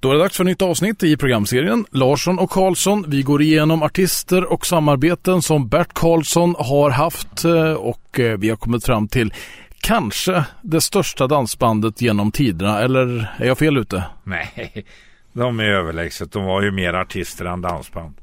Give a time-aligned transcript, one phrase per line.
[0.00, 3.04] Då är det dags för nytt avsnitt i programserien Larsson och Karlsson.
[3.08, 8.48] Vi går igenom artister och samarbeten som Bert Karlsson har haft eh, och eh, vi
[8.48, 9.34] har kommit fram till
[9.80, 12.80] kanske det största dansbandet genom tiderna.
[12.80, 14.04] Eller är jag fel ute?
[14.24, 14.84] Nej,
[15.32, 16.32] de är överlägset.
[16.32, 18.14] De var ju mer artister än dansband.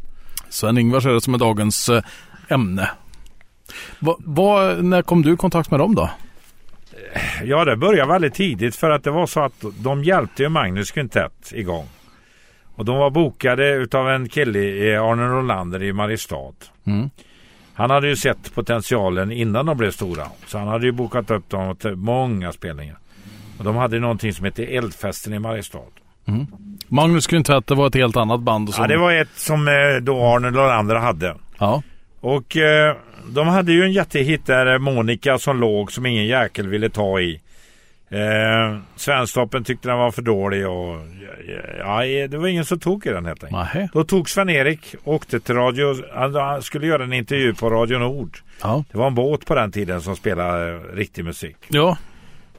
[0.50, 2.04] Sven-Ingvars är det som är dagens eh,
[2.48, 2.90] ämne.
[4.00, 6.10] Va, va, när kom du i kontakt med dem då?
[7.44, 10.92] Ja, det började väldigt tidigt för att det var så att de hjälpte ju Magnus
[10.92, 11.88] Quintett igång.
[12.76, 14.60] Och de var bokade utav en kille,
[15.00, 16.54] Arne Rolander i Mariestad.
[16.86, 17.10] Mm.
[17.74, 20.28] Han hade ju sett potentialen innan de blev stora.
[20.48, 22.98] Så han hade ju bokat upp dem till många spelningar.
[23.58, 25.80] Och de hade någonting som hette Eldfesten i Mariestad.
[26.26, 26.48] Mm.
[26.88, 28.74] Magnus Quintett, det var ett helt annat band?
[28.74, 28.82] Som...
[28.82, 31.36] Ja, det var ett som eh, då Arne Rolander hade.
[31.58, 31.82] Ja.
[32.20, 32.96] Och eh,
[33.28, 37.42] de hade ju en jättehit där, Monica som låg som ingen jäkel ville ta i.
[38.10, 41.00] Eh, Svensktoppen tyckte den var för dålig och
[41.80, 43.74] ja, det var ingen som tog i den helt enkelt.
[43.74, 43.90] Nähe.
[43.94, 48.38] Då tog Sven-Erik, åkte till radio, han skulle göra en intervju på Radio Nord.
[48.62, 48.84] Ja.
[48.92, 51.58] Det var en båt på den tiden som spelade riktig musik.
[51.68, 51.98] Ja.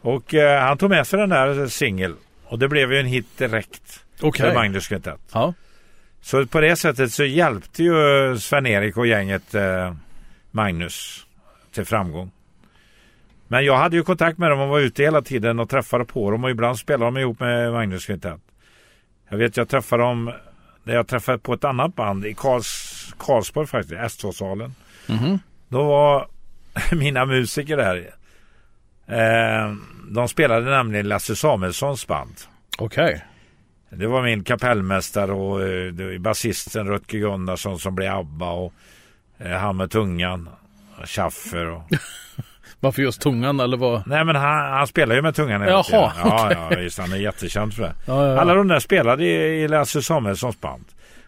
[0.01, 3.39] Och eh, han tog med sig den där singel och det blev ju en hit
[3.39, 4.01] direkt.
[4.21, 4.47] Okay.
[4.47, 5.21] För Magnus Quintett.
[5.33, 5.55] Ja.
[6.23, 7.95] Så på det sättet så hjälpte ju
[8.39, 9.95] Sven-Erik och gänget eh,
[10.55, 11.27] Magnus
[11.73, 12.31] till framgång.
[13.49, 16.31] Men jag hade ju kontakt med dem och var ute hela tiden och träffade på
[16.31, 18.41] dem och ibland spelade de ihop med Magnus Quintett.
[19.29, 20.33] Jag vet jag träffade dem
[20.85, 24.75] när jag träffade på ett annat band i Karls, Karlsborg faktiskt, S2-salen.
[25.09, 25.39] Mm -hmm.
[25.69, 26.27] Då var
[26.93, 28.11] mina musiker där.
[29.07, 29.75] Eh,
[30.11, 32.35] de spelade nämligen Lasse Samuelssons band.
[32.79, 33.05] Okej.
[33.05, 33.21] Okay.
[33.99, 38.73] Det var min kapellmästare och eh, basisten Rutger Gunnarsson som blev ABBA och
[39.39, 40.49] han med tungan.
[41.05, 41.83] Schaffer och...
[42.81, 44.07] Varför just tungan eller vad?
[44.07, 46.11] Nej men han, han spelar ju med tungan hela Jaha, tiden.
[46.17, 46.77] Ja, okay.
[46.77, 47.95] ja visst, han är jättekänd för det.
[48.07, 50.85] Ja, ja, Alla de där spelade i, i Lasse Samuelssons band.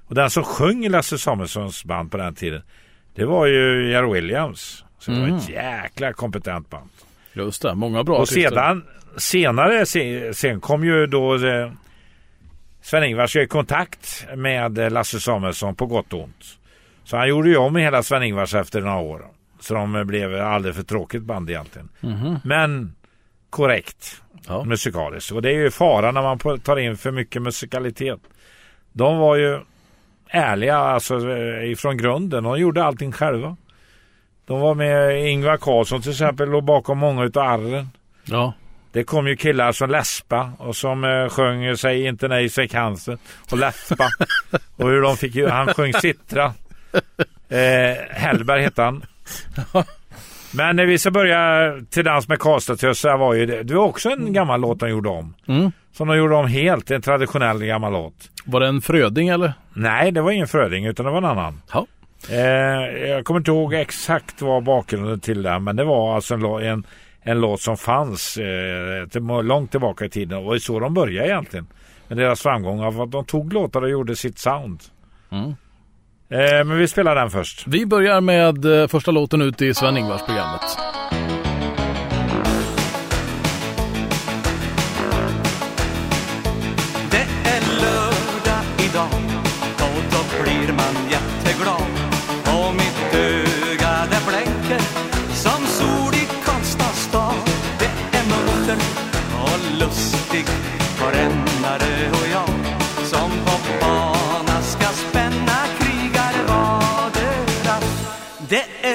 [0.06, 2.62] Och den som sjöng i Lasse Samuelssons band på den tiden
[3.16, 4.84] det var ju Jerry Williams.
[4.98, 5.82] Så det var ett mm.
[5.82, 6.90] jäkla kompetent band.
[7.32, 8.84] Just det, många bra Och sedan,
[9.16, 11.72] senare, sen, sen kom ju då eh,
[12.82, 16.58] Sven-Ingvars i kontakt med Lasse Samuelsson på gott och ont.
[17.06, 19.26] Så han gjorde ju om hela Sven-Ingvars efter några år.
[19.60, 21.88] Så de blev alldeles för tråkigt band egentligen.
[22.02, 22.40] Mm -hmm.
[22.44, 22.94] Men
[23.50, 24.64] korrekt ja.
[24.64, 25.32] musikaliskt.
[25.32, 28.20] Och det är ju fara när man tar in för mycket musikalitet.
[28.92, 29.60] De var ju
[30.28, 32.44] ärliga alltså eh, ifrån grunden.
[32.44, 33.56] De gjorde allting själva.
[34.46, 37.88] De var med Ingvar Carlsson till exempel låg bakom många utav arren.
[38.24, 38.52] Ja.
[38.92, 43.18] Det kom ju killar som läspa och som eh, sjöng Säg inte nej, säg cancer
[43.50, 44.08] och läspa.
[44.76, 46.54] och hur de fick ju, han sjöng Citra.
[47.48, 49.04] Eh, Hellberg hette han.
[50.54, 53.62] Men när vi ska börja till dans med Karlstadtössar var ju det.
[53.62, 55.34] Det var också en gammal låt de gjorde om.
[55.48, 55.72] Mm.
[55.92, 58.30] Som de gjorde om helt, en traditionell gammal låt.
[58.44, 59.52] Var det en Fröding eller?
[59.72, 61.62] Nej, det var ingen Fröding utan det var en annan.
[61.72, 61.86] Ja.
[62.30, 66.44] Eh, jag kommer inte ihåg exakt vad bakgrunden till det men det var alltså en,
[66.44, 66.86] en,
[67.22, 70.94] en låt som fanns eh, till, långt tillbaka i tiden och det var så de
[70.94, 71.66] började egentligen.
[72.08, 74.80] Med deras framgång av att de tog låtar och gjorde sitt sound.
[75.30, 75.54] Mm.
[76.30, 77.64] Eh, men vi spelar den först.
[77.66, 80.96] Vi börjar med eh, första låten ut i Sven-Ingvars-programmet.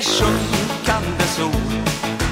[0.01, 1.71] Är sjunkande sol.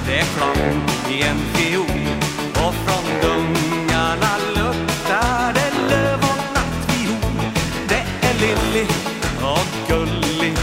[0.05, 2.07] Det är klang i en fiol.
[2.53, 7.51] Och från dungarna luktar det löv och nattviol
[7.87, 8.85] Det är Lilly
[9.41, 10.53] och Gulli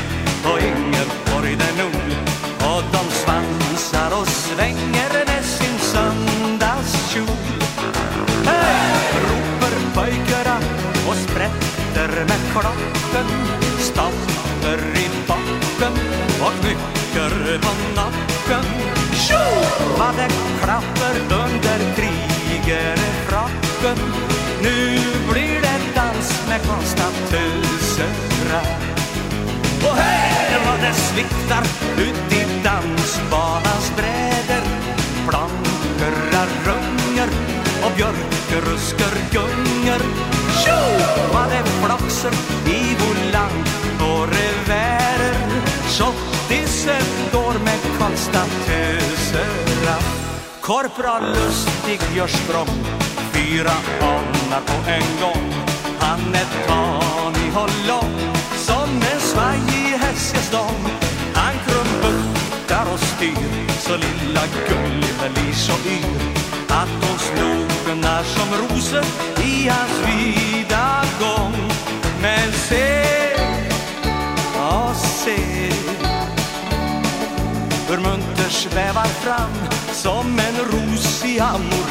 [0.44, 2.16] och Ingeborg den nol
[2.60, 7.36] Och de svansar och svänger med sin söndagskjol.
[8.44, 8.96] Hey!
[9.22, 10.58] ropar pojkarna
[11.08, 13.65] och sprätter med klotten
[17.58, 18.64] på nacken
[19.12, 19.44] Tjo!
[19.98, 20.28] Vad det
[20.62, 23.98] klapper under krigerfracken
[24.62, 24.98] Nu
[25.32, 28.60] blir det dans med konstatusera
[29.88, 31.62] Och hej vad det sviktar
[31.98, 34.62] ut i dansbanans bräder
[35.28, 37.28] Plankorrar runger
[37.84, 40.00] och björkruskor gungar,
[40.64, 40.78] Tjo!
[41.32, 42.32] Vad det flaxar
[42.66, 43.68] i volant
[44.00, 45.36] och revärer
[45.88, 47.25] tjottisen
[48.06, 49.96] Karlstad tösera
[50.60, 52.84] Korpral Lustig gör språng.
[53.32, 55.54] Fyra anar på en gång.
[55.98, 60.80] Han är tanig och lång som en svajig hästgästång.
[61.34, 63.66] Han krumbuktar och styr.
[63.80, 66.20] Så lilla Gulliver blir så yr.
[66.68, 69.04] Att hon sloknar som rosor
[69.44, 70.65] i hans vid
[81.38, 81.85] amo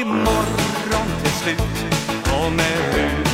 [0.00, 1.60] Imorgon till slut.
[2.24, 3.27] Och med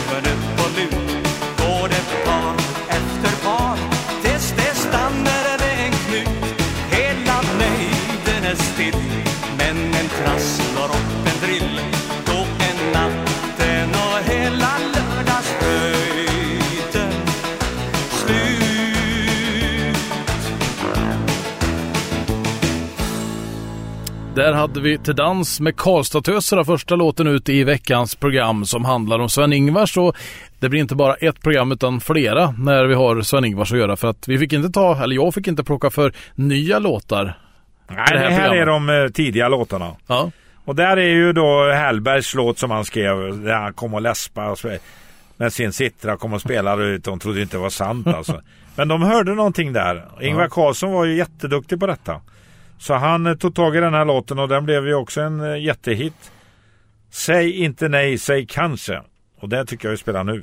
[24.85, 29.97] vi Till dans med Karlstadtöserna, första låten ut i veckans program som handlar om Sven-Ingvars.
[29.97, 30.17] Och
[30.59, 33.97] det blir inte bara ett program utan flera när vi har Sven-Ingvars att göra.
[33.97, 37.39] För att vi fick inte ta, eller jag fick inte plocka för nya låtar.
[37.89, 39.97] Nej, det här, här är de eh, tidiga låtarna.
[40.07, 40.31] Ja.
[40.65, 44.51] Och där är ju då Hellbergs låt som han skrev, där han kom och läspa
[44.51, 44.77] och så,
[45.37, 47.05] med sin sittra kom och spelade ut.
[47.05, 48.41] De trodde inte det var sant alltså.
[48.77, 50.05] Men de hörde någonting där.
[50.21, 50.49] Ingvar.
[50.49, 52.21] Carlsson var ju jätteduktig på detta.
[52.79, 55.41] Så han eh, tog tag i den här låten och den blev ju också en
[55.41, 56.31] eh, jättehit.
[57.11, 59.03] Säg inte nej, säg kanske.
[59.41, 60.41] Och det tycker jag vi spelar nu.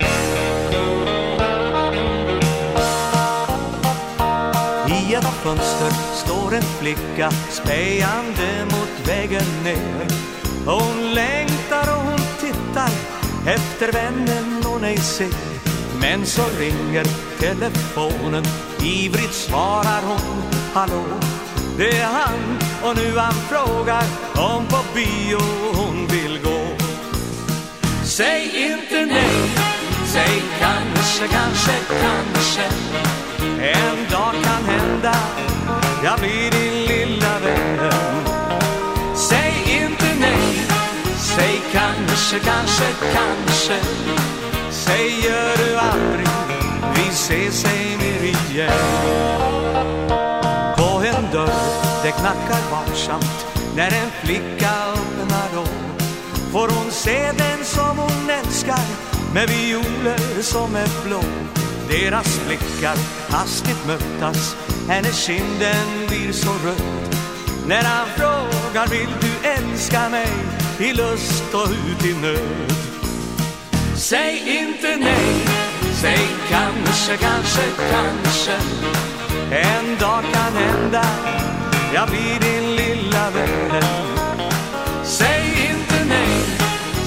[4.88, 10.06] I ett fönster står en flicka spejande mot vägen ner
[10.66, 12.90] Hon längtar och hon tittar
[13.46, 15.28] efter vännen hon ej ser
[16.00, 17.04] Men så ringer
[17.38, 18.44] telefonen,
[18.82, 20.42] ivrigt svarar hon
[20.74, 21.04] Hallå,
[21.78, 24.02] det är han och nu han frågar
[24.34, 25.38] om på bio
[25.74, 26.76] hon vill gå.
[28.04, 29.50] Säg inte nej,
[30.06, 31.72] säg kanske, kanske,
[32.02, 32.62] kanske.
[33.60, 35.14] En dag kan hända,
[36.04, 38.24] jag blir din lilla vän.
[39.16, 40.66] Säg inte nej,
[41.18, 42.84] säg kanske, kanske,
[43.14, 43.78] kanske.
[44.70, 46.28] Säger du aldrig,
[46.94, 50.21] vi ses ej mer igen
[52.02, 53.46] det knackar varsamt
[53.76, 55.66] när en flicka öppnar då
[56.52, 58.84] Får hon se den som hon älskar
[59.34, 61.22] med violer som är blå?
[61.88, 62.96] Deras blickar
[63.30, 64.56] hastigt mötas,
[64.88, 67.16] hennes kinden blir så röd
[67.66, 70.28] När han frågar vill du älska mig?
[70.82, 72.72] i lust och ut i nöd.
[73.96, 75.44] Säg inte nej,
[76.00, 78.52] säg kanske, kanske, kanske.
[79.50, 81.04] En dag kan hända,
[81.94, 83.82] jag blir din lilla vän.
[85.04, 86.44] Säg inte nej,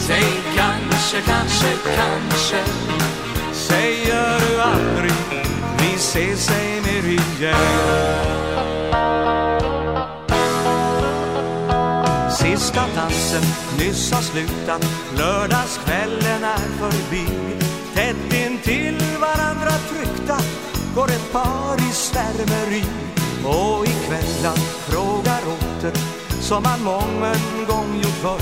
[0.07, 2.63] säg kanske, kanske, kanske.
[3.53, 5.45] Säger du aldrig,
[5.77, 8.35] vi ses ej mer igen
[12.37, 13.43] Sista dansen
[13.79, 14.85] nyss har slutat.
[15.17, 17.25] Lördagskvällen är förbi.
[17.93, 20.37] Tätt intill varandra tryckta
[20.95, 23.14] Går ett par i svärmeri.
[23.45, 25.93] Och ikväll han frågar åter
[26.41, 28.41] Som man mången gång gjort förr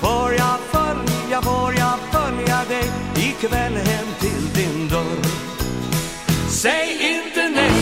[0.00, 5.50] Får jag följa, får jag följa dig Ikväll hem till din dörr?
[6.50, 7.72] Säg inte nej,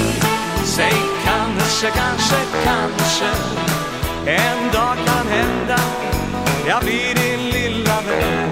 [0.65, 3.31] säg kanske, kanske, kanske.
[4.27, 5.79] En dag kan hända,
[6.67, 8.51] jag blir din lilla vän.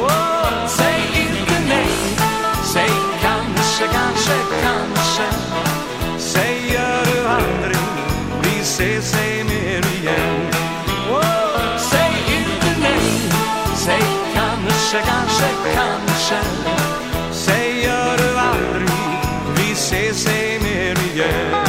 [0.00, 1.88] Oh, Säg inte nej,
[2.72, 2.90] säg
[3.22, 5.51] kanske, kanske, kanske.
[8.82, 10.50] Ses ej mer igen
[11.10, 13.00] oh, Säg inte nej,
[13.76, 14.02] säg
[14.34, 16.36] kanske, kanske, kanske
[17.32, 18.88] Säger du aldrig,
[19.56, 21.66] vi ses ej mer igen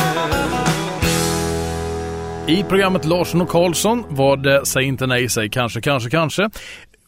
[2.47, 6.49] I programmet Larsson och Karlsson var det Säg inte nej, säg kanske, kanske, kanske.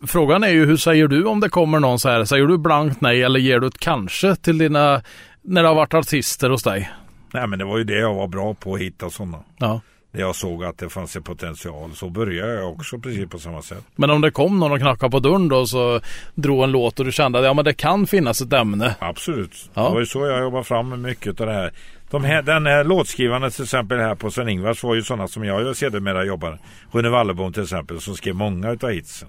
[0.08, 2.26] Frågan är ju hur säger du om det kommer någon så här?
[2.26, 5.02] Säger du blankt nej eller ger du ett kanske till dina,
[5.42, 6.90] när det har varit artister hos dig?
[7.34, 9.38] Nej men det var ju det jag var bra på att hitta sådana.
[9.58, 9.82] Ja.
[10.16, 11.96] Där jag såg att det fanns en potential.
[11.96, 13.84] Så började jag också precis på samma sätt.
[13.96, 16.02] Men om det kom någon och knackade på dörren då så
[16.36, 18.96] drog en låt och du kände att ja, men det kan finnas ett ämne?
[19.00, 19.70] Absolut.
[19.74, 19.84] Ja.
[19.84, 21.72] Det var ju så jag jobbade fram mycket av det här.
[22.10, 25.76] De här, den här låtskrivarna till exempel här på Sven-Ingvars var ju sådana som jag
[25.76, 26.60] sedermera jobbar.
[26.92, 29.28] Rune Wallebom till exempel som skrev många utav hitsen.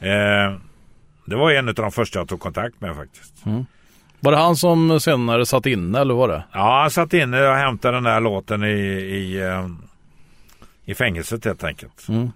[0.00, 0.56] Eh,
[1.24, 3.46] det var en av de första jag tog kontakt med faktiskt.
[3.46, 3.64] Mm.
[4.20, 6.44] Var det han som senare satt inne eller var det?
[6.52, 9.66] Ja, han satt inne och hämtade den där låten i, i, eh,
[10.84, 12.08] i fängelset helt enkelt.
[12.08, 12.30] Mm.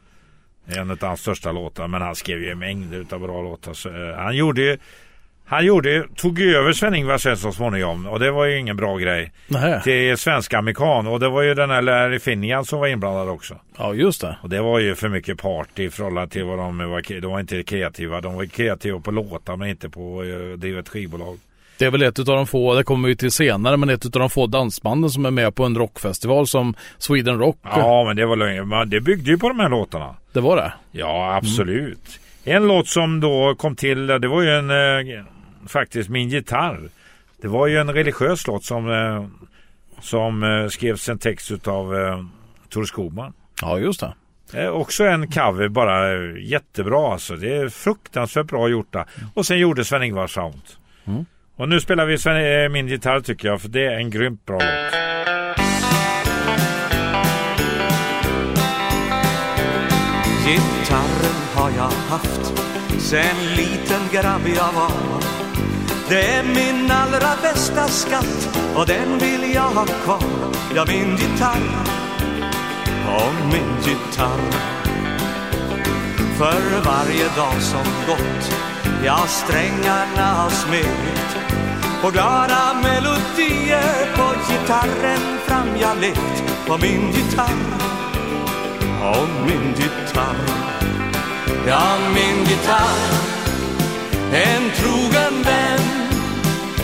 [0.66, 3.72] En av hans största låtar, men han skrev ju mängder av bra låtar.
[3.72, 4.78] Så, eh, han gjorde ju
[5.48, 9.32] han gjorde, tog över Sven-Ingvar sen så småningom och det var ju ingen bra grej.
[9.48, 9.82] Nähä.
[9.82, 13.58] Till svenska amerikan och det var ju den här Larry Finian som var inblandad också.
[13.78, 14.36] Ja just det.
[14.42, 17.20] Och det var ju för mycket party i förhållande till vad de var.
[17.20, 18.20] De var inte kreativa.
[18.20, 21.38] De var kreativa på låtar men inte på att driva ett skivbolag.
[21.78, 24.10] Det är väl ett av de få, det kommer vi till senare, men ett av
[24.10, 27.58] de få dansbanden som är med på en rockfestival som Sweden Rock.
[27.62, 28.84] Ja, men det var länge.
[28.84, 30.16] Det byggde ju på de här låtarna.
[30.32, 30.72] Det var det?
[30.92, 32.20] Ja, absolut.
[32.44, 32.56] Mm.
[32.56, 35.24] En låt som då kom till, det var ju en eh,
[35.66, 36.88] faktiskt min gitarr.
[37.42, 39.26] Det var ju en religiös låt som, eh,
[40.00, 42.24] som eh, skrevs en text av eh,
[42.68, 43.32] Tore Skogman.
[43.62, 44.14] Ja, just det.
[44.52, 47.36] Eh, också en cover, bara eh, jättebra alltså.
[47.36, 48.92] Det är fruktansvärt bra gjort.
[48.92, 49.04] Där.
[49.34, 50.62] Och sen gjorde Sven-Ingvar Sound.
[51.04, 51.26] Mm.
[51.58, 54.46] Och nu spelar vi Sven, eh, min gitarr tycker jag, för det är en grymt
[54.46, 54.92] bra låt.
[60.46, 62.52] Gitarren har jag haft
[62.98, 65.22] sen liten grabb jag var.
[66.08, 70.52] Det är min allra bästa skatt och den vill jag ha kvar.
[70.74, 71.62] Ja, min gitarr.
[73.16, 74.76] Och min gitarr.
[76.38, 81.36] För varje dag som gått Ja, strängarna har smekt,
[82.02, 84.16] och glada melodier.
[84.16, 87.86] På gitarren fram jag lekt på min gitarr.
[89.02, 90.36] Och min gitarr.
[91.66, 93.36] Ja, min gitarr.
[94.32, 95.80] En trogen vän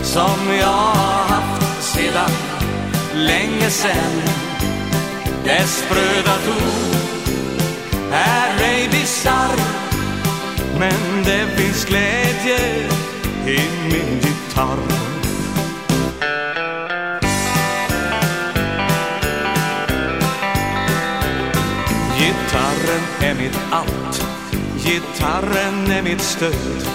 [0.03, 2.31] som jag har haft sedan
[3.15, 4.23] länge sen.
[5.45, 6.95] Dess spröda ton
[8.13, 9.82] är ej bisarr,
[10.79, 12.59] men det finns glädje
[13.47, 13.61] i
[13.93, 14.79] min gitarr.
[22.19, 24.27] Gitarren är mitt allt,
[24.85, 26.87] gitarren är mitt stöd.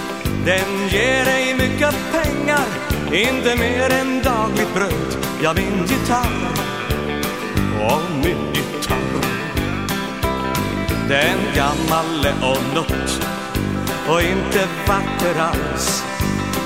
[0.44, 5.16] Den ger dig mycket pengar inte mer än dagligt bröd.
[5.42, 6.48] Ja, min gitarr.
[7.80, 8.98] Och min gitarr.
[11.08, 13.37] Den gammal och nött
[14.08, 16.04] och inte vacker alls.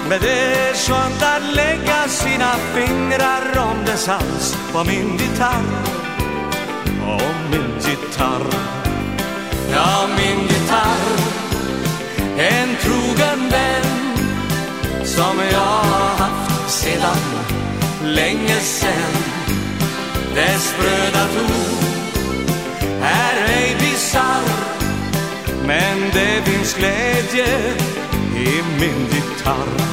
[0.09, 5.65] Men det är skönt att lägga sina fingrar om dess hals På min gitarr.
[7.07, 8.47] Och min gitarr.
[9.73, 11.33] Ja, min gitarr.
[12.39, 14.17] En trogen vän
[15.05, 17.43] som jag har haft sedan
[18.05, 19.13] länge sen.
[20.35, 21.83] Dess spröda ton
[23.03, 24.62] är ej bisarr,
[25.67, 27.47] men det finns glädje
[28.37, 29.93] i min gitarr.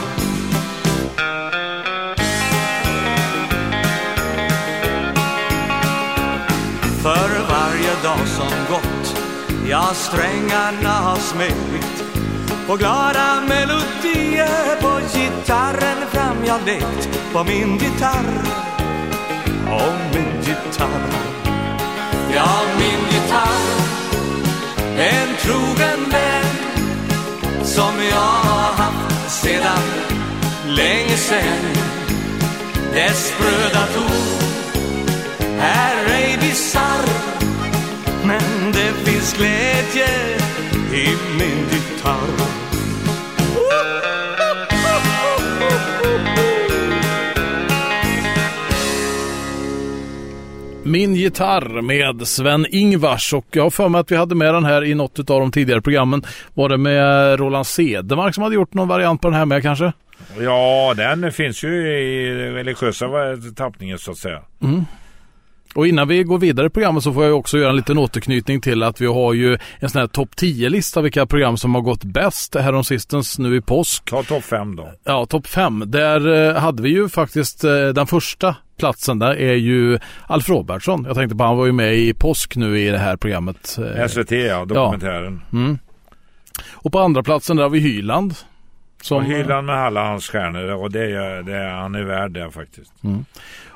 [7.02, 9.22] För varje dag som gått,
[9.70, 12.04] ja strängarna har smält.
[12.68, 17.10] På glada melodier på gitarren fram jag lekt.
[17.34, 18.42] På min gitarr
[19.66, 21.30] och min gitarr.
[22.36, 22.99] Ja, min
[25.50, 26.46] trogen vän
[27.64, 29.84] Som jag har haft sedan
[30.68, 31.74] länge sen
[32.94, 34.40] Dess spröda ton
[35.60, 37.10] är ej bisarr
[38.24, 40.08] Men det finns glädje
[40.94, 41.08] i
[41.40, 42.69] min gitarr.
[50.90, 54.84] Min gitarr med Sven-Ingvars och jag har för mig att vi hade med den här
[54.84, 56.24] i något av de tidigare programmen.
[56.54, 59.94] Var det med Roland Cedermark som hade gjort någon variant på den här med kanske?
[60.40, 63.06] Ja, den finns ju i religiösa
[63.56, 64.42] tappningen så att säga.
[64.62, 64.86] Mm.
[65.76, 68.62] Och innan vi går vidare i programmet så får jag också göra en liten återknytning
[68.62, 72.04] till att vi har ju en sån här topp 10-lista vilka program som har gått
[72.04, 74.10] bäst häromsistens nu i påsk.
[74.10, 74.92] Ta topp 5 då.
[75.04, 75.84] Ja, topp 5.
[75.88, 81.06] Där eh, hade vi ju faktiskt eh, den första platsen där är ju Alf Robertsson.
[81.08, 83.78] Jag tänkte på han var ju med i påsk nu i det här programmet.
[83.96, 85.42] Eh, SVT ja, dokumentären.
[85.52, 85.58] Ja.
[85.58, 85.80] Mm.
[86.72, 88.36] Och på andra platsen där har vi Hyland.
[89.02, 89.26] Som...
[89.26, 93.04] Hyland med alla hans stjärnor och det är, det är, han är värd det faktiskt.
[93.04, 93.26] Mm.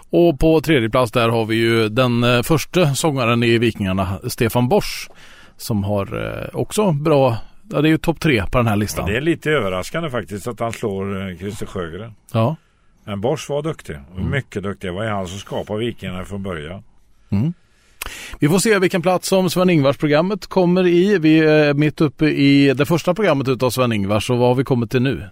[0.09, 4.69] Och på tredje plats där har vi ju den eh, första sångaren i Vikingarna, Stefan
[4.69, 5.09] Bors,
[5.57, 7.37] som har eh, också bra
[7.71, 9.05] Ja, det är ju topp tre på den här listan.
[9.07, 12.15] Ja, det är lite överraskande faktiskt att han slår Christer Sjögren.
[12.33, 12.55] Ja.
[13.03, 13.95] Men Bors var duktig.
[14.15, 14.29] Mm.
[14.29, 14.89] Mycket duktig.
[14.89, 16.83] Det var han som skapade Vikingarna från början.
[17.29, 17.53] Mm.
[18.39, 21.17] Vi får se vilken plats som Sven-Ingvars programmet kommer i.
[21.17, 24.91] Vi är mitt uppe i det första programmet utav Sven-Ingvars och vad har vi kommit
[24.91, 25.29] till nu?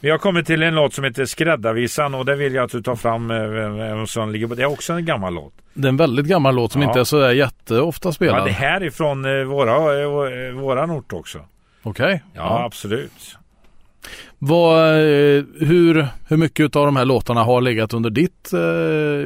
[0.00, 2.82] Vi har kommit till en låt som heter Skräddarvisan och det vill jag att du
[2.82, 3.30] tar fram.
[3.30, 5.52] Eh, som ligger Det är också en gammal låt.
[5.74, 6.88] Det är en väldigt gammal låt som ja.
[6.88, 8.40] inte är så jätteofta spelad.
[8.40, 11.38] Ja, det här är från eh, våra, eh, våran ort också.
[11.82, 12.04] Okej.
[12.04, 12.14] Okay.
[12.14, 13.38] Ja, ja, absolut.
[14.38, 18.52] Vad, eh, hur, hur mycket av de här låtarna har legat under ditt?
[18.52, 18.58] Eh,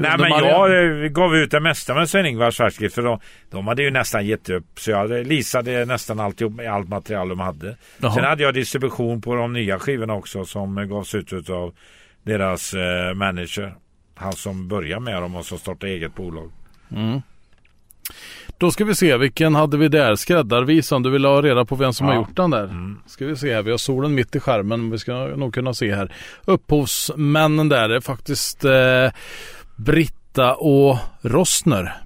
[0.01, 2.57] Nej men jag eh, gav ut det mesta med Sven-Ingvars
[2.95, 4.65] för de, de hade ju nästan gett upp.
[4.79, 7.77] Så jag leasade nästan alltihop, allt material de hade.
[7.99, 8.15] Jaha.
[8.15, 11.75] Sen hade jag distribution på de nya skivorna också som gavs ut av
[12.23, 13.75] deras eh, manager.
[14.15, 16.51] Han som började med dem och så startade eget bolag.
[16.91, 17.21] Mm.
[18.59, 20.15] Då ska vi se, vilken hade vi där?
[20.15, 22.13] Skräddarvisan, du vill ha reda på vem som ja.
[22.13, 22.65] har gjort den där?
[22.65, 22.99] Mm.
[23.07, 25.75] Ska vi se här, vi har solen mitt i skärmen, men vi ska nog kunna
[25.75, 26.15] se här.
[26.45, 29.11] Upphovsmännen där är faktiskt eh,
[29.77, 31.97] Britta och Rossner.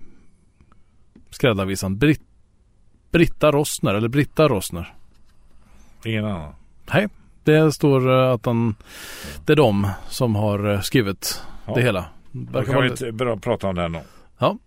[1.31, 1.99] Skräddarvisan.
[1.99, 2.21] Brit
[3.11, 4.95] Britta Rossner, eller Britta Rossner.
[6.05, 6.55] Ingen annan.
[6.93, 7.09] Nej,
[7.45, 8.75] det står eh, att han,
[9.45, 11.75] det är de som har eh, skrivit ja.
[11.75, 12.05] det hela.
[12.33, 14.00] Då kan vi inte prata om det nu.
[14.38, 14.59] Ja,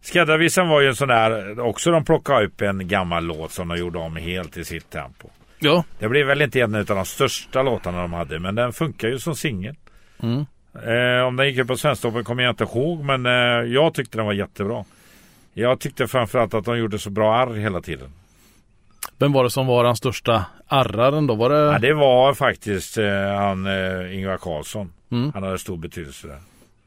[0.00, 3.78] Skräddarvisan var ju en sån där, också de plockade upp en gammal låt som de
[3.78, 5.28] gjorde om helt i sitt tempo.
[5.58, 5.84] Ja.
[5.98, 9.18] Det blev väl inte en av de största låtarna de hade, men den funkar ju
[9.18, 9.74] som singel.
[10.22, 10.46] Mm.
[10.74, 14.18] Eh, om den gick upp på Svensktoppen kommer jag inte ihåg, men eh, jag tyckte
[14.18, 14.84] den var jättebra.
[15.54, 18.12] Jag tyckte framförallt att de gjorde så bra arr hela tiden.
[19.18, 21.34] Vem var det som var den största arraren då?
[21.34, 21.72] Var det...
[21.72, 24.92] Ja, det var faktiskt eh, han eh, Ingvar Carlsson.
[25.10, 25.30] Mm.
[25.34, 26.38] Han hade stor betydelse där.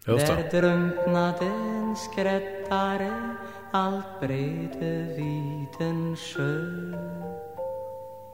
[0.06, 3.36] Där drunknade en skräddare
[3.72, 6.72] allt brede vid en sjö.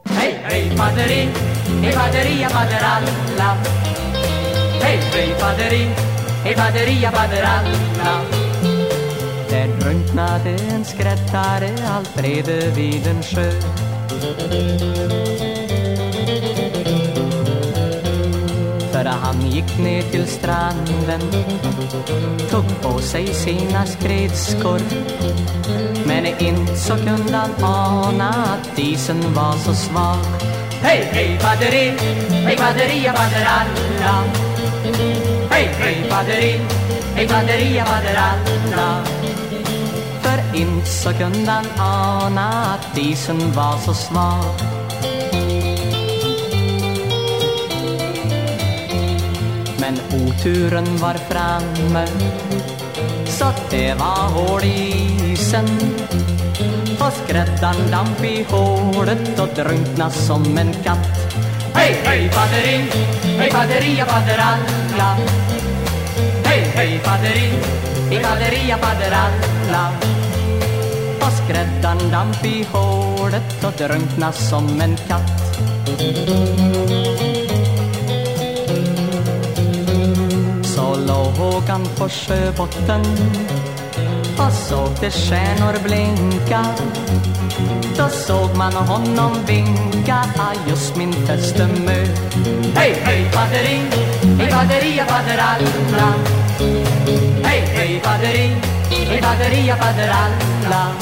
[0.04, 1.28] Hej, hej, faderi,
[1.82, 3.56] hej, faderia, faderalla
[4.82, 5.88] Hej, hej, faderi,
[6.44, 8.24] hej, faderia, faderalla
[9.50, 13.52] Där drunknade en skräddare allt brede vid en sjö
[18.98, 21.20] för han gick ner till stranden
[22.50, 24.80] Tog på sig sina skridskor.
[26.06, 30.18] Men inte så kunde han ana att isen var så svag.
[30.82, 31.92] Hej, hej, baderi,
[32.44, 34.24] hej, baderia, baderalla.
[35.50, 36.60] Hej, hej, baderi,
[37.14, 39.04] hej, baderia, baderalla.
[40.22, 44.77] För inte så kunde han ana att isen var så svag.
[49.88, 52.06] Men oturen var framme
[53.26, 55.68] så det var hål i isen
[57.00, 61.34] och skräddaren damp i hålet och drunkna som en katt.
[61.74, 62.84] Hej, hej, faderi,
[63.38, 65.16] hej, faderia, faderalla
[66.44, 67.52] Hej, hej, faderi,
[68.10, 69.92] hej, faderia, faderalla
[71.20, 75.48] och skräddaren damp i hålet och drunkna som en katt
[81.06, 83.02] låg han på sjöbotten.
[84.38, 86.64] Och såg de stjärnor blinka.
[87.98, 92.06] Då såg man honom vinka, ah, just min fästemö
[92.74, 93.82] Hej, hej, faderi,
[94.38, 96.14] hej, faderia, faderalla
[97.44, 98.56] Hej, hej, faderi,
[98.90, 100.92] hej, faderia, faderalla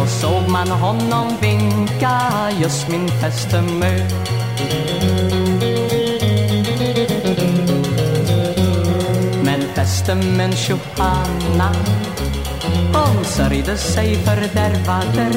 [0.00, 2.20] Och såg man honom vinka,
[2.60, 3.98] just min fästemö
[10.08, 11.72] fästemen Johanna
[12.92, 15.32] Hon sörjde sig fördärvader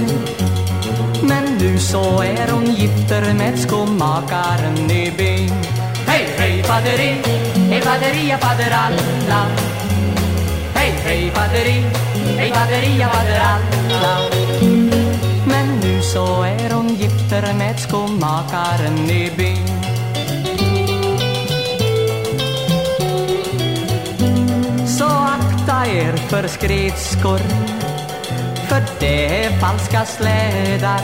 [1.22, 5.52] Men nu så är hon gifter med skomakaren i byn
[6.08, 7.16] Hej, hej, faderi,
[7.70, 9.46] hej, faderia, faderalla
[10.74, 11.84] Hej, hej, faderi,
[12.38, 14.18] hej, faderia, faderalla
[15.46, 19.71] Men nu så är hon gifter med skomakaren i byn
[26.32, 27.40] för skridskor
[28.70, 31.02] För det är falska slädar.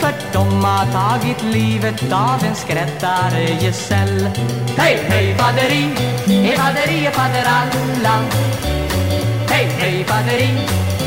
[0.00, 4.28] För de har tagit livet av en skräddare gesäll
[4.76, 5.94] Hej, hej, faderi,
[6.26, 8.16] hej, faderi, faderalla.
[9.50, 10.50] Hej, hej, faderi,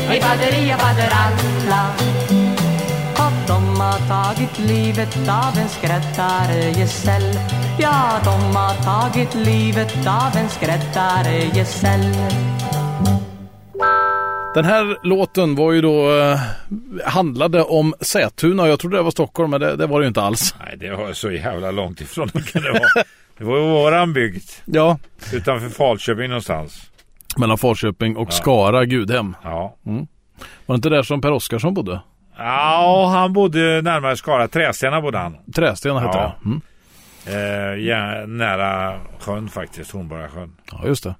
[0.08, 1.82] hej, faderi, faderalla.
[3.18, 7.38] Och de har tagit livet av en skräddare-gesäll
[7.78, 12.14] Ja, de har tagit livet av en skräddare-gesäll
[14.56, 16.40] den här låten var ju då, eh,
[17.04, 18.68] handlade om Sätuna.
[18.68, 20.54] Jag trodde det var Stockholm, men det, det var det ju inte alls.
[20.58, 22.28] Nej, det var så jävla långt ifrån.
[22.52, 23.04] Det, var.
[23.38, 24.42] det var ju våran bygd.
[24.64, 24.98] Ja.
[25.32, 26.90] Utanför Falköping någonstans.
[27.36, 28.32] Mellan Falköping och.
[28.32, 29.36] Skara, Gudhem.
[29.42, 29.76] Ja.
[29.86, 30.06] Mm.
[30.66, 32.00] Var det inte där som Per Oskarsson bodde?
[32.38, 34.48] Ja, han bodde närmare Skara.
[34.48, 35.36] Trästena bodde han.
[35.54, 36.34] Trästena hette ja.
[36.42, 36.48] det.
[36.48, 36.60] Mm.
[37.26, 40.56] Eh, ja, nära sjön faktiskt, Hornborgasjön.
[40.72, 41.14] Ja, just det.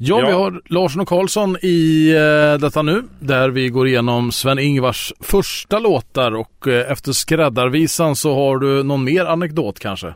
[0.00, 4.32] Ja, ja, vi har Larsson och Karlsson i eh, detta nu där vi går igenom
[4.32, 10.14] Sven-Ingvars första låtar och eh, efter skräddarvisan så har du någon mer anekdot kanske?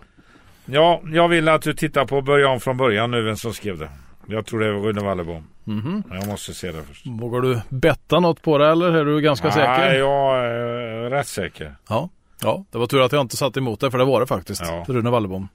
[0.65, 3.79] Ja, jag vill att du tittar på Börja om från början nu vem som skrev
[3.79, 3.89] det.
[4.27, 5.45] Jag tror det var Rune Wallebom.
[5.67, 6.03] Mm -hmm.
[6.11, 7.07] Jag måste se det först.
[7.07, 9.79] Vågar du betta något på det eller är du ganska Nej, säker?
[9.79, 11.75] Nej, jag är rätt säker.
[11.89, 12.09] Ja.
[12.43, 14.63] ja, det var tur att jag inte satt emot det för det var det faktiskt.
[14.65, 14.85] Ja.
[14.89, 15.49] Rune Wallebom.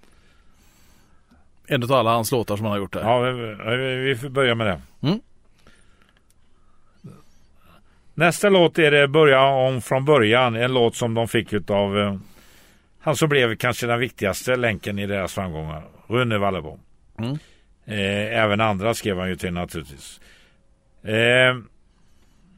[1.68, 3.02] En av alla hans låtar som han har gjort där.
[3.02, 4.82] Ja, vi, vi får börja med det.
[5.08, 5.20] Mm.
[8.14, 10.56] Nästa låt är det Börja om från början.
[10.56, 12.18] En låt som de fick av eh,
[13.00, 15.84] han som blev kanske den viktigaste länken i deras framgångar.
[16.08, 16.80] Rune Wallebom.
[17.20, 17.38] Mm.
[17.86, 20.22] Eh, även andra skrev han ju till naturligtvis.
[21.04, 21.58] Eh,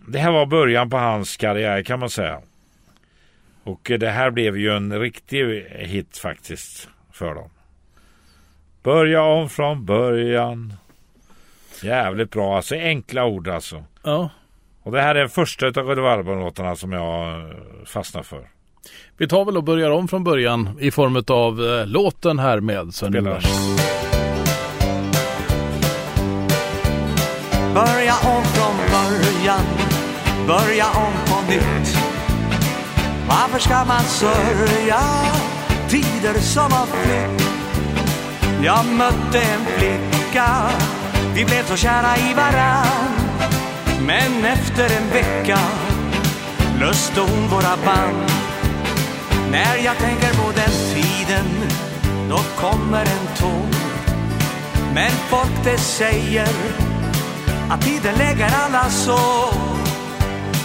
[0.08, 2.42] det här var början på hans karriär kan man säga.
[3.64, 7.50] Och det här blev ju en riktig hit faktiskt för dem.
[8.84, 10.74] Börja om från början.
[11.84, 13.84] Jävligt bra, alltså enkla ord alltså.
[14.04, 14.30] Ja.
[14.84, 18.50] Och det här är den första av Röde som jag eh, fastnar för.
[19.18, 22.94] Vi tar väl och börjar om från början i form av eh, låten här med
[22.94, 23.12] Sven
[27.74, 29.62] Börja om från början,
[30.48, 31.98] börja om på nytt.
[33.28, 35.00] Varför ska man sörja
[35.90, 37.49] tider som har flytt?
[38.64, 40.70] Jag mötte en flicka,
[41.34, 43.14] vi blev så kära i varann.
[44.02, 45.60] Men efter en vecka
[46.80, 48.32] löste hon våra band.
[49.52, 51.46] När jag tänker på den tiden,
[52.30, 53.80] då kommer en tår.
[54.94, 56.50] Men folk det säger
[57.70, 59.54] att tiden lägger alla sår.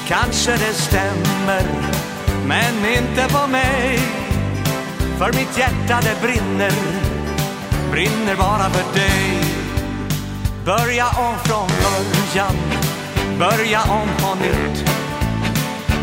[0.08, 1.62] Kanske det stämmer,
[2.46, 3.98] men inte på mig.
[5.18, 7.13] För mitt hjärta det brinner
[7.94, 9.44] brinner bara för dig.
[10.64, 12.56] Börja om från början,
[13.38, 14.90] börja om på nytt.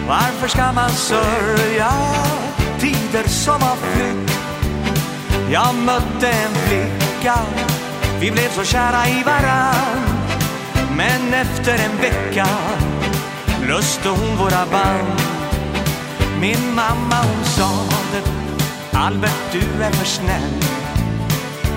[0.07, 1.91] Varför ska man sörja
[2.79, 4.31] tider som har flytt?
[5.51, 7.35] Jag mötte en flicka,
[8.19, 10.01] vi blev så kära i varann.
[10.97, 12.47] Men efter en vecka
[13.67, 15.21] löste hon våra band.
[16.39, 17.69] Min mamma hon sa
[18.11, 18.29] det,
[18.97, 20.71] Albert du är för snäll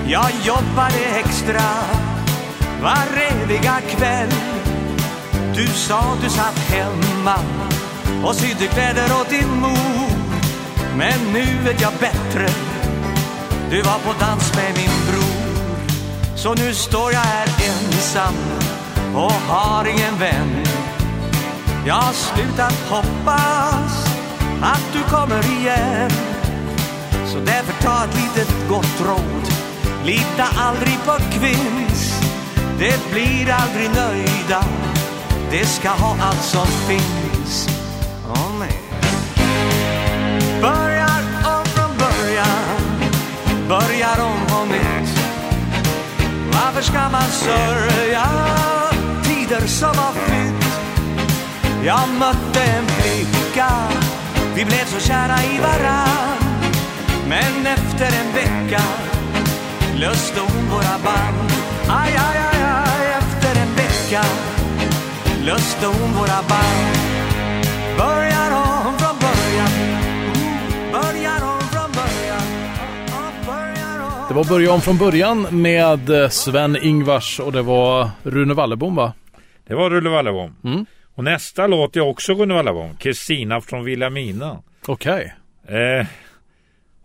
[0.07, 1.61] jag jobbade extra
[2.81, 4.29] vareviga kväll.
[5.55, 7.35] Du sa du satt hemma
[8.25, 10.09] och sydde kläder åt din mor.
[10.97, 12.49] Men nu vet jag bättre.
[13.69, 15.45] Du var på dans med min bror.
[16.35, 18.35] Så nu står jag här ensam
[19.15, 20.63] och har ingen vän.
[21.87, 24.07] Jag har slutat hoppas
[24.61, 26.11] att du kommer igen.
[27.27, 29.54] Så därför ta ett litet gott råd.
[30.05, 32.21] Lita aldrig på kvinns,
[32.79, 34.63] det blir aldrig nöjda.
[35.51, 37.67] Det ska ha allt som finns.
[38.27, 38.81] Oh, nej.
[40.61, 43.09] Börjar om från början,
[43.67, 45.19] börjar om på nytt.
[46.51, 48.25] Varför ska man sörja
[49.23, 50.65] tider som har flytt?
[51.85, 53.69] Jag mötte en flicka,
[54.55, 56.37] vi blev så kära i varann.
[57.27, 58.81] Men efter en vecka
[59.99, 61.51] löste hon våra band
[61.89, 64.23] Aj, aj, aj, aj, efter en vecka
[65.45, 66.95] löste hon våra band
[67.97, 69.71] Börjar om från början
[70.91, 72.47] Börjar om från början
[74.27, 79.13] Det var Börja om från början med eh, Sven-Ingvars och det var Rune Wallebom va?
[79.67, 80.55] Det var Rune Wallebom.
[80.63, 80.85] Mm.
[81.15, 82.97] Och nästa låt är också Rune Wallebom.
[82.97, 84.57] Kristina från Vilhelmina.
[84.85, 85.33] Okej.
[85.63, 85.99] Okay.
[85.99, 86.05] Eh,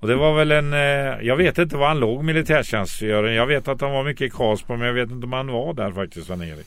[0.01, 3.35] och det var väl en, eh, jag vet inte var han låg militärtjänstgöring.
[3.35, 5.75] Jag vet att han var mycket i Karlsborg men jag vet inte om han var
[5.75, 6.67] där faktiskt, Sven-Erik.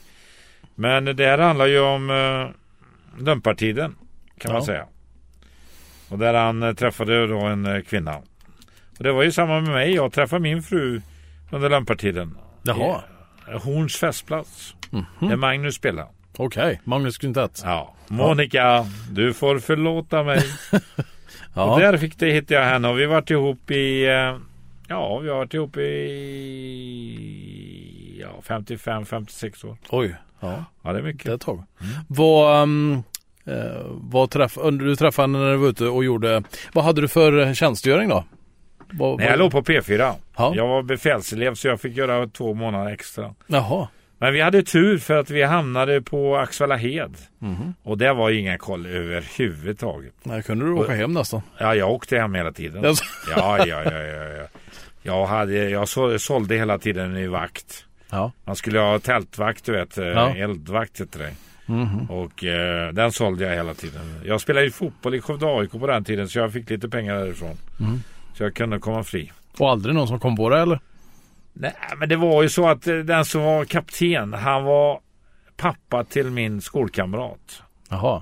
[0.76, 3.96] Men det här handlar ju om eh, lumpartiden
[4.39, 4.54] kan ja.
[4.54, 4.86] man säga.
[6.10, 8.17] Och där han eh, träffade då en eh, kvinna.
[8.98, 9.93] Och det var ju samma med mig.
[9.93, 11.02] Jag träffade min fru
[11.52, 12.38] under lumpartiden.
[12.63, 13.02] Jaha.
[13.48, 14.76] I, Horns festplats.
[14.91, 15.30] Mm -hmm.
[15.30, 16.08] Där Magnus spelade.
[16.38, 16.78] Okej, okay.
[16.84, 17.62] Magnus Quintett.
[17.63, 17.93] Ja.
[18.08, 20.41] Monica, du får förlåta mig.
[21.53, 21.73] ja.
[21.73, 24.37] Och där fick det, hittade jag henne och vi varit ihop i eh,
[24.87, 25.83] Ja, vi har varit ihop i
[28.21, 29.77] ja, 55-56 år.
[29.89, 30.15] Oj.
[30.39, 30.65] Ja.
[30.83, 31.25] ja, det är mycket.
[31.25, 31.63] Det är ett tag.
[31.81, 31.93] Mm.
[32.07, 33.03] Vad, um,
[33.89, 37.53] vad träff, du träffade henne när du var ute och gjorde, vad hade du för
[37.53, 38.23] tjänstgöring då?
[38.91, 40.13] Vad, Nej, jag låg på P4.
[40.37, 40.53] Ja.
[40.55, 43.35] Jag var befälselev så jag fick göra två månader extra.
[43.47, 43.87] Jaha.
[44.23, 47.17] Men vi hade tur för att vi hamnade på Axvallahed.
[47.41, 47.73] Mm.
[47.83, 50.13] Och det var inga koll överhuvudtaget.
[50.23, 51.41] Nej, kunde du åka och, hem nästan?
[51.57, 52.83] Ja, jag åkte hem hela tiden.
[52.83, 54.47] ja, ja, ja, ja, ja.
[55.01, 55.89] Jag, hade, jag
[56.21, 57.86] sålde hela tiden i vakt.
[58.09, 58.31] Ja.
[58.45, 59.97] Man skulle ha tältvakt, du vet.
[59.97, 60.36] Eh, ja.
[60.36, 61.33] Eldvakt heter det.
[61.73, 62.05] Mm.
[62.05, 64.21] Och eh, den sålde jag hela tiden.
[64.25, 67.15] Jag spelade ju fotboll i Skövde AIK på den tiden så jag fick lite pengar
[67.15, 67.57] därifrån.
[67.79, 68.03] Mm.
[68.33, 69.31] Så jag kunde komma fri.
[69.57, 70.79] Och aldrig någon som kom på det eller?
[71.53, 74.99] Nej men det var ju så att eh, den som var kapten han var
[75.57, 77.63] pappa till min skolkamrat.
[77.89, 78.21] Jaha.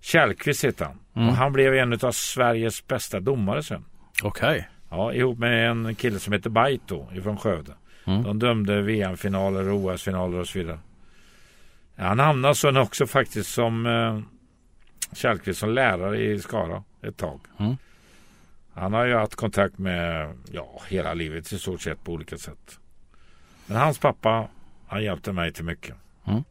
[0.00, 0.98] Källqvist hette han.
[1.16, 1.28] Mm.
[1.28, 3.84] Och han blev en av Sveriges bästa domare sen.
[4.22, 4.48] Okej.
[4.48, 4.62] Okay.
[4.90, 7.72] Ja, ihop med en kille som heter Baito ifrån Skövde.
[8.04, 8.22] Mm.
[8.22, 10.78] De dömde VM-finaler, OS-finaler och så vidare.
[11.96, 14.20] Han hamnade sen också faktiskt som eh,
[15.16, 17.40] Källqvist som lärare i Skara ett tag.
[17.58, 17.76] Mm.
[18.80, 22.78] Han har ju haft kontakt med ja, hela livet i stort sett på olika sätt.
[23.66, 24.48] Men hans pappa,
[24.86, 25.94] han hjälpte mig till mycket.
[26.26, 26.44] Mm.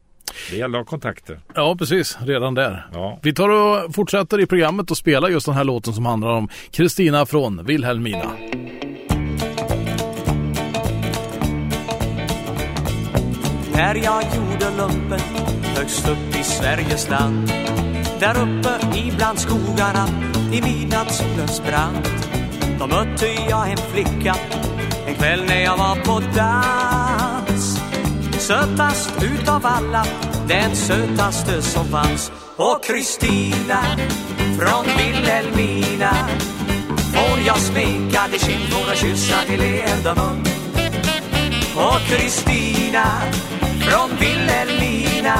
[0.50, 1.40] Det gäller att ha kontakter.
[1.54, 2.18] Ja, precis.
[2.20, 2.86] Redan där.
[2.92, 3.18] Ja.
[3.22, 6.48] Vi tar och fortsätter i programmet och spelar just den här låten som handlar om
[6.70, 8.32] Kristina från Vilhelmina.
[13.72, 15.20] När jag gjorde lumpen
[15.76, 17.52] högst upp i Sveriges land
[18.20, 22.08] Där uppe ibland skogarna i midnattssolens brand.
[22.78, 24.34] Då mötte jag en flicka
[25.08, 27.80] en kväll när jag var på dans.
[28.38, 30.06] Sötast utav alla,
[30.48, 32.32] den sötaste som fanns.
[32.56, 33.82] Och Kristina
[34.58, 36.14] från Vilhelmina.
[37.14, 40.44] Får jag smeka dig kind, får jag kyssa dig leende mun
[41.76, 43.04] Och Kristina
[43.80, 45.38] från Vilhelmina.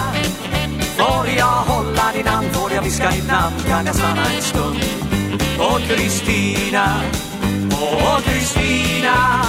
[0.97, 1.67] Får jag
[1.99, 4.79] hålla din namn får jag viska ditt namn, kan jag stanna en stund.
[5.61, 7.01] Åh Kristina,
[7.71, 9.45] åh Kristina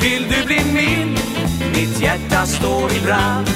[0.00, 1.16] Vill du bli min?
[1.74, 3.48] Mitt hjärta står i brand.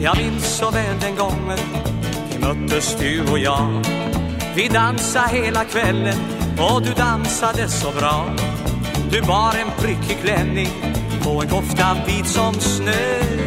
[0.00, 1.58] Jag minns så väl den gången
[2.30, 3.84] vi möttes du och jag.
[4.54, 6.18] Vi dansade hela kvällen
[6.58, 8.24] och du dansade så bra.
[9.10, 10.68] Du bar en prickig klänning
[11.26, 13.37] och en kofta vit som snö.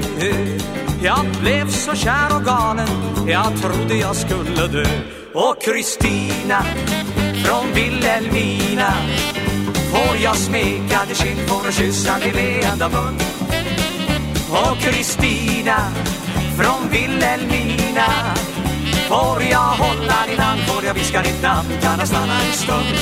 [1.03, 2.87] Jag blev så kär och galen,
[3.27, 4.85] jag trodde jag skulle dö.
[5.33, 6.63] Och Kristina
[7.45, 8.93] från Vilhelmina.
[9.91, 13.19] Får jag smeka din kind, får jag kyssa din leende mun.
[14.49, 15.77] Och Kristina
[16.57, 18.07] från Vilhelmina.
[19.09, 22.95] Får jag hålla din hand, får jag viska ditt namn, kan jag stanna en stund.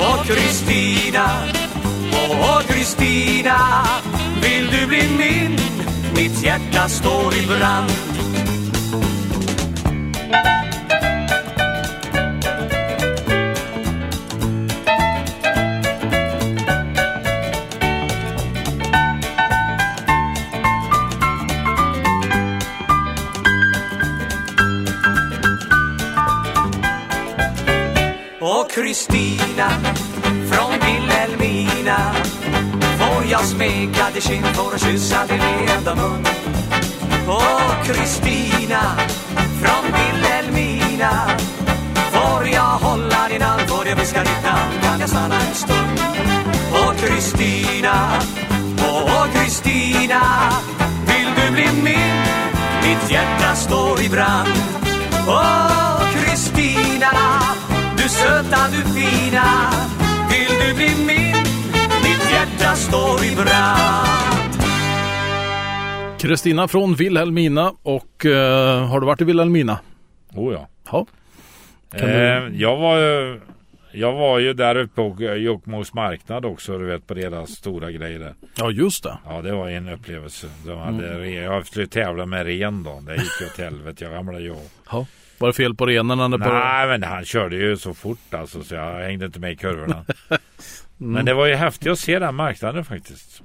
[0.00, 1.30] Och Kristina
[2.12, 3.84] Åh Kristina,
[4.42, 5.58] vill du bli min?
[6.14, 7.90] Mitt hjärta står i brand.
[28.40, 29.70] Och Kristina
[30.88, 32.14] Vilhelmina
[33.30, 36.26] jag smeka dig kind, får kyssa din leende mun
[37.28, 38.80] Åh Kristina
[39.60, 41.30] från Vilhelmina
[42.12, 46.00] Får jag hålla din hand, får jag viska ditt namn, kan jag stanna en stund
[46.72, 48.20] Åh Kristina,
[48.78, 50.22] åh Kristina
[51.06, 52.16] Vill du bli min?
[52.82, 54.48] Mitt hjärta står i brand
[55.26, 57.12] Åh Kristina,
[57.96, 59.70] du söta, du fina
[60.30, 61.37] vill du bli min?
[62.30, 64.62] Hjärta står i brand
[66.20, 68.32] Kristina från Vilhelmina och uh,
[68.86, 69.78] har du varit i Vilhelmina?
[70.34, 70.68] Oh ja.
[70.90, 71.06] ja.
[71.94, 72.56] Eh, du...
[72.56, 73.40] Jag var ju
[73.92, 78.18] jag var ju där uppe på Jokkmokks marknad också, du vet på deras stora grejer
[78.18, 78.34] där.
[78.56, 79.18] Ja, just det.
[79.26, 80.46] Ja, det var en upplevelse.
[80.66, 81.34] De hade mm.
[81.34, 83.02] Jag skulle tävla med ren då.
[83.06, 84.04] Det gick ju åt helvete.
[84.04, 84.54] Jag ramlade ju
[84.90, 85.06] ja.
[85.38, 86.20] Var det fel på renen?
[86.20, 86.52] Eller på...
[86.52, 90.04] Nej, men han körde ju så fort alltså så jag hängde inte med i kurvorna.
[91.00, 91.12] mm.
[91.12, 93.42] Men det var ju häftigt att se den marknaden faktiskt.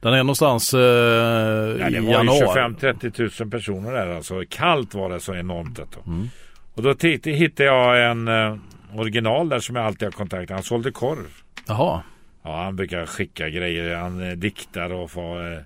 [0.00, 2.74] Den är någonstans eh, ja, det var januari.
[2.74, 4.42] 25-30 000 personer där alltså.
[4.48, 5.78] Kallt var det så enormt.
[6.06, 6.28] Mm.
[6.74, 6.94] Och då
[7.30, 8.56] hittade jag en eh,
[8.94, 11.26] original där som jag alltid har kontakt Han sålde korv.
[11.66, 12.02] Jaha.
[12.42, 13.96] Ja, han brukar skicka grejer.
[13.96, 15.58] Han eh, diktar och får eh,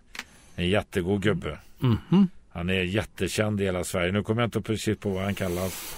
[0.56, 1.58] en jättegod gubbe.
[1.82, 2.26] Mm -hmm.
[2.52, 4.12] Han är jättekänd i hela Sverige.
[4.12, 5.96] Nu kommer jag inte precis på vad han kallas.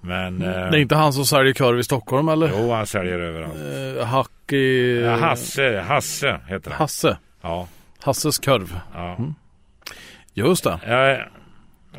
[0.00, 0.42] Men...
[0.42, 0.48] Mm.
[0.48, 2.50] Eh, det är inte han som säljer korv i Stockholm eller?
[2.58, 3.98] Jo, han säljer överallt.
[3.98, 5.00] Eh, hack i...
[5.04, 6.78] Ja, Hasse, Hasse heter han.
[6.78, 7.18] Hasse?
[7.42, 7.68] Ja.
[8.00, 8.80] Hasses korv.
[8.94, 9.16] Ja.
[9.18, 9.34] Mm.
[10.34, 10.70] Just det.
[10.70, 11.40] Eh,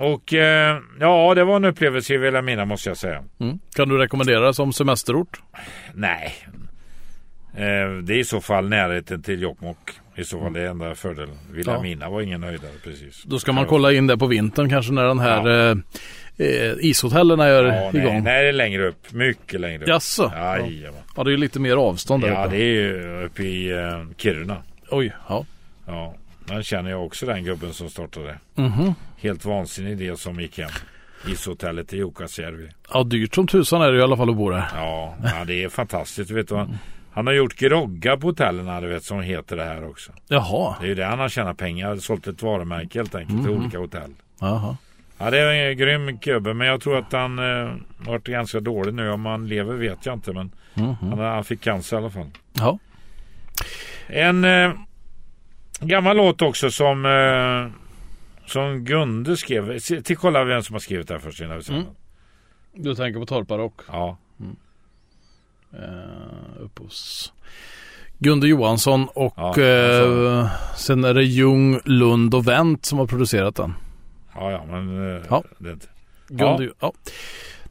[0.02, 3.24] och eh, ja, det var en upplevelse i Vilhelmina måste jag säga.
[3.40, 3.60] Mm.
[3.76, 5.42] Kan du rekommendera det som semesterort?
[5.94, 6.34] Nej.
[7.54, 9.92] Eh, det är i så fall närheten till Jokkmokk.
[10.16, 11.38] I så fall det enda fördelen.
[11.52, 12.10] Vilhelmina ja.
[12.10, 13.24] var ingen höjdare precis.
[13.24, 15.76] Då ska man kolla in det på vintern kanske när den här ja.
[16.38, 18.14] Eh, eh ishotellen är ja, igång.
[18.14, 19.14] Nej, nej, det är längre upp.
[19.14, 19.88] Mycket längre upp.
[19.88, 20.32] Jaså?
[20.36, 20.58] Ja,
[21.16, 21.24] ja.
[21.24, 22.56] det är ju lite mer avstånd där Ja, uppe.
[22.56, 24.58] det är ju uppe i uh, Kiruna.
[24.90, 25.46] Oj, ja.
[25.86, 26.16] Ja,
[26.46, 28.38] den känner jag också den gubben som startade.
[28.56, 28.94] Mm -hmm.
[29.18, 30.70] Helt vansinnig idé som gick hem.
[31.28, 32.70] Ishotellet i Jukkasjärvi.
[32.94, 34.66] Ja, dyrt som tusan är det i alla fall att bo där.
[34.76, 36.32] Ja, ja det är fantastiskt.
[36.32, 36.78] Vet du, han,
[37.12, 40.12] han har gjort groggar på hotellen, du vet, som heter det här också.
[40.28, 40.76] Jaha.
[40.80, 41.96] Det är ju det han har tjänat pengar.
[41.96, 43.46] Sålt ett varumärke helt enkelt mm.
[43.46, 44.12] till olika hotell.
[44.40, 44.78] Jaha.
[45.24, 48.94] Ja, det är en grym gubbe, men jag tror att han eh, varit ganska dålig
[48.94, 49.10] nu.
[49.10, 50.96] Om han lever vet jag inte, men mm.
[50.96, 52.30] han, han, fick cancer i alla fall.
[52.54, 52.80] Ja.
[54.08, 54.74] En eh,
[55.80, 57.82] gammal låt också som eh,
[58.46, 59.80] som Gunde skrev.
[59.80, 61.86] Till kolla vem som har skrivit här först innan vi mm.
[62.74, 63.82] Du tänker på Torparock?
[63.88, 64.18] Ja.
[64.40, 64.56] Mm.
[65.74, 67.34] Uh, upphovs...
[68.18, 73.56] Gunde Johansson och ja, uh, sen är det Ljung, Lund och Wendt som har producerat
[73.56, 73.74] den.
[74.36, 75.44] Ja, ja, men uh, ja.
[75.58, 75.90] Det,
[76.28, 76.72] Gunde, ja.
[76.80, 76.94] ja.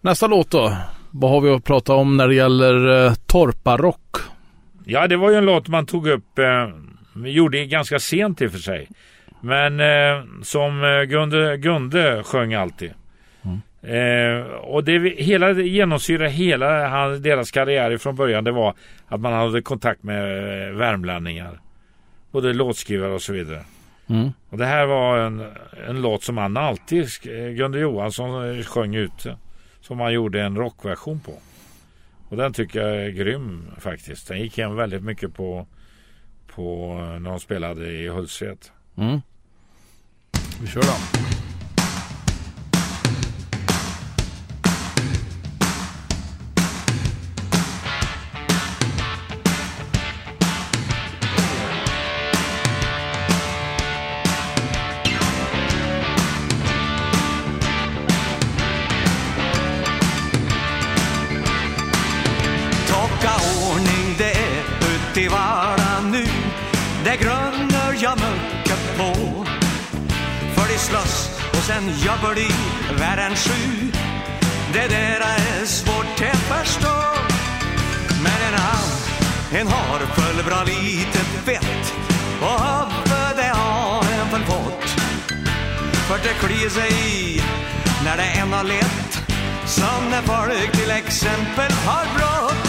[0.00, 0.76] Nästa låt då.
[1.10, 4.16] Vad har vi att prata om när det gäller uh, Torparock?
[4.84, 8.52] Ja, det var ju en låt man tog upp, uh, gjorde ganska sent i och
[8.52, 8.88] för sig.
[9.40, 12.92] Men eh, som eh, Gunde, Gunde sjöng alltid.
[13.42, 13.60] Mm.
[13.82, 18.44] Eh, och det hela, genomsyrar hela hans, deras karriär från början.
[18.44, 18.74] Det var
[19.08, 20.22] att man hade kontakt med
[20.68, 21.60] eh, värmlänningar.
[22.30, 23.64] Både låtskrivare och så vidare.
[24.10, 24.32] Mm.
[24.48, 25.44] Och det här var en,
[25.88, 27.08] en låt som han alltid,
[27.56, 29.26] Gunde Johansson eh, sjöng ut.
[29.80, 31.32] Som han gjorde en rockversion på.
[32.28, 34.28] Och den tycker jag är grym faktiskt.
[34.28, 35.66] Den gick hem väldigt mycket på,
[36.46, 38.58] på när de spelade i Hultsfred.
[38.96, 39.20] Mm.
[40.60, 41.39] Vi kör då.
[73.30, 73.92] Klockan sju.
[74.72, 76.88] Det där är svårt att förstå.
[78.22, 81.94] Men en han, en har för bra lite fett.
[82.40, 84.90] Och huvudet det har en väl fått
[86.08, 87.42] För det kliar sig i
[88.04, 89.22] när det än har lätt.
[89.66, 92.68] Som när folk till exempel har brått.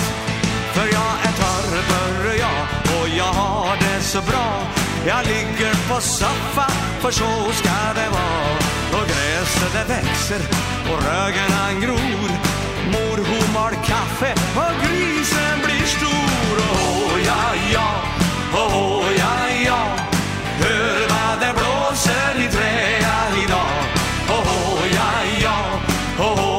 [0.73, 6.67] För jag är torr, jag och jag har det så bra jag ligger på soffa,
[6.99, 9.01] för så ska det vara.
[9.01, 10.41] Och gräset det växer
[10.91, 12.29] och rögen gror.
[12.91, 16.55] Mor hon mal kaffe och grisen blir stor.
[16.69, 17.89] Och oh, ja, ja,
[18.53, 19.33] oh, ja,
[19.65, 19.85] ja.
[20.59, 23.83] Hör vad det blåser i träa idag.
[24.29, 25.11] Oh, ja,
[25.43, 25.59] ja,
[26.25, 26.50] oh,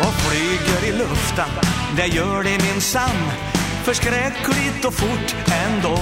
[0.00, 1.50] Och flyger i luften,
[1.96, 3.30] Det gör det minsann
[3.84, 5.34] Förskräckligt och fort
[5.66, 5.98] ändå.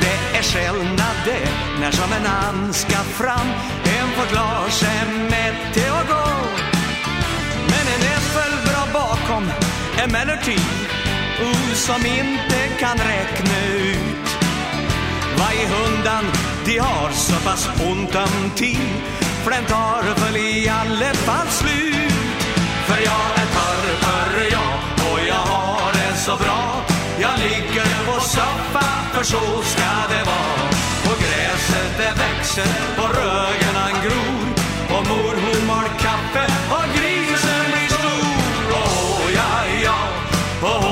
[0.00, 1.48] Det är skällnad det
[1.80, 3.48] När som en and ska fram
[3.84, 6.28] En får klar sig mätt till att gå.
[7.70, 9.50] Men en äppel bra bakom
[9.98, 10.60] Emellertid
[11.42, 14.28] uh, Som inte kan räkna ut.
[15.38, 16.24] Vad i hundan
[16.64, 18.90] de har så pass ont om tid
[19.44, 22.11] För den tar väl i alla fall slut
[22.92, 24.74] för jag är torr, torr jag
[25.08, 26.62] och jag har det så bra.
[27.20, 30.66] Jag ligger på soffa, för så ska det vara.
[31.08, 34.46] Och gräset det växer och rögen gror.
[34.96, 38.72] Och mor hon mal kaffe och grisen blir stor.
[38.82, 39.52] Oh ja,
[39.84, 39.98] ja,
[40.62, 40.91] oh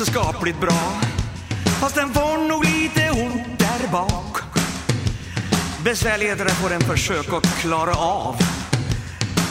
[0.00, 1.00] så skapligt bra.
[1.80, 4.38] Fast den får nog lite ont där bak.
[5.84, 8.36] Besvärligheterna får den försöka att klara av.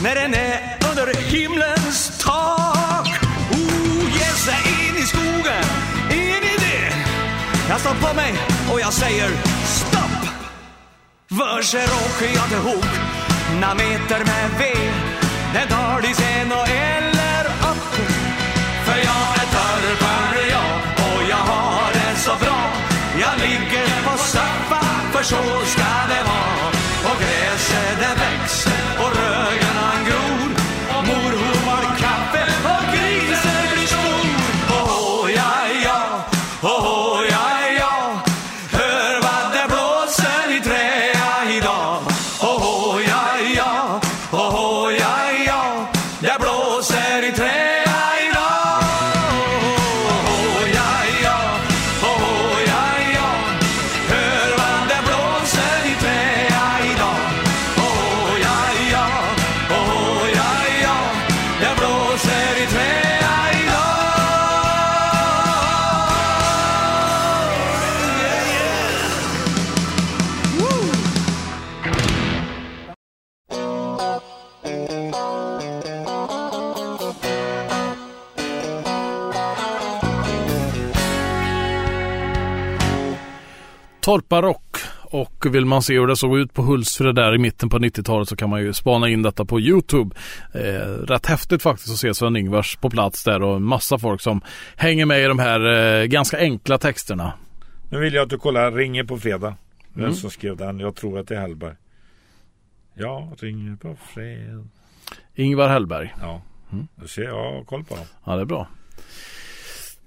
[0.03, 3.07] När den är under himlens tak.
[3.51, 5.65] Oh, ge sig in i skogen,
[6.11, 6.93] in i det.
[7.69, 8.33] Jag står på mig
[8.73, 9.29] och jag säger
[9.65, 10.21] stopp.
[11.29, 11.59] För
[12.05, 12.91] åker jag till hok,
[13.61, 14.93] några meter med ved.
[15.53, 17.93] Den tar de sen och eller upp.
[18.85, 20.18] För jag är törpare
[22.29, 22.61] så bra.
[23.19, 26.69] Jag ligger på soffan för så ska det vara.
[27.09, 29.68] Och gräset det växer och rögen
[84.09, 84.77] Torparock.
[85.01, 88.29] Och vill man se hur det såg ut på Hultsfred där i mitten på 90-talet
[88.29, 90.15] så kan man ju spana in detta på Youtube.
[90.53, 90.59] Eh,
[91.07, 94.41] rätt häftigt faktiskt att se Sven-Ingvars på plats där och en massa folk som
[94.75, 95.65] hänger med i de här
[96.01, 97.33] eh, ganska enkla texterna.
[97.89, 99.55] Nu vill jag att du kollar Ringer på fredag.
[99.93, 100.15] Vem Mm.
[100.15, 100.79] som skrev den?
[100.79, 101.75] Jag tror att det är Hellberg.
[102.93, 104.67] Ja, Ringer på fredag.
[105.35, 106.13] Ingvar Hellberg.
[106.21, 106.41] Ja,
[106.71, 106.87] Mm.
[106.95, 108.05] du ser, jag har koll på dem.
[108.25, 108.67] Ja, det är bra.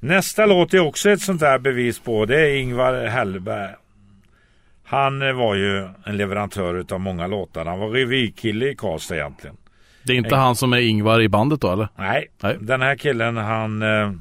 [0.01, 2.27] Nästa låt är också ett sånt där bevis på.
[2.27, 3.75] Det är Ingvar Hellberg.
[4.93, 7.65] Han eh, var ju en leverantör utav många låtar.
[7.65, 9.57] Han var revykille i Karlstad egentligen.
[10.03, 11.89] Det är inte han som är Ingvar i bandet då eller?
[11.97, 12.57] Nej, Nej.
[12.61, 14.13] den här killen han eh,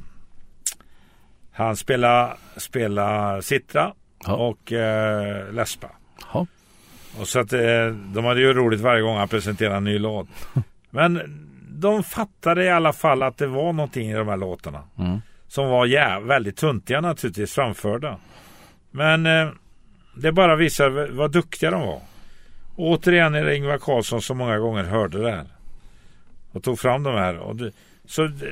[1.51, 3.93] Han spelar, spelar Citra
[4.25, 4.33] Ja.
[4.35, 5.87] och eh, läspa.
[6.33, 6.47] Ja.
[7.19, 7.59] Och så att eh,
[8.13, 10.27] de hade ju roligt varje gång han presenterade en ny låt.
[10.89, 11.21] Men
[11.69, 14.83] de fattade i alla fall att det var någonting i de här låtarna.
[14.99, 15.21] Mm.
[15.47, 18.17] Som var ja, väldigt tuntiga naturligtvis framförda.
[18.91, 19.49] Men eh,
[20.13, 22.01] det bara visar vad duktiga de var.
[22.75, 25.45] Återigen är det Ingvar Carlsson som många gånger hörde det här.
[26.51, 27.37] Och tog fram de här.
[27.37, 27.71] Och det,
[28.05, 28.51] så det,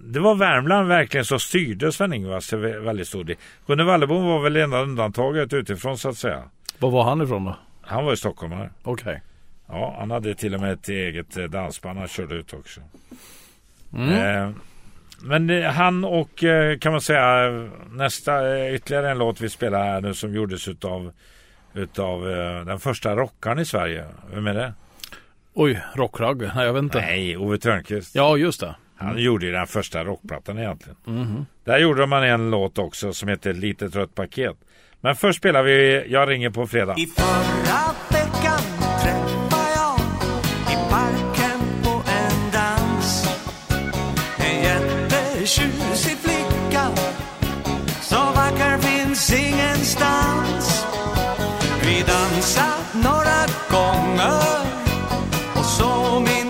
[0.00, 3.36] det var Värmland verkligen som styrde Sven-Ingvars till väldigt stor del.
[3.66, 6.42] Gunnar Wallebom var väl enda undantaget utifrån så att säga.
[6.78, 7.56] Var var han ifrån då?
[7.82, 8.70] Han var ju stockholmare.
[8.82, 9.22] Okej.
[9.68, 12.80] Ja, han hade till och med ett eget eh, dansband han körde ut också.
[13.92, 14.08] Mm.
[14.10, 14.50] Eh,
[15.22, 17.50] men eh, han och eh, kan man säga
[17.90, 21.12] nästa eh, ytterligare en låt vi spelar här nu som gjordes utav
[21.74, 22.24] utav
[22.66, 24.04] den första rockaren i Sverige.
[24.34, 24.72] Vem är det?
[25.54, 26.52] Oj, Rockragge?
[26.54, 27.00] Nej, jag vet inte.
[27.00, 28.14] Nej, Ove Thörnqvist.
[28.14, 28.74] Ja, just det.
[28.96, 30.96] Han gjorde ju den första rockplattan egentligen.
[31.04, 31.46] Mhm.
[31.64, 34.56] Där gjorde man en låt också som heter Litet rött paket.
[35.00, 36.96] Men först spelar vi Jag ringer på fredag.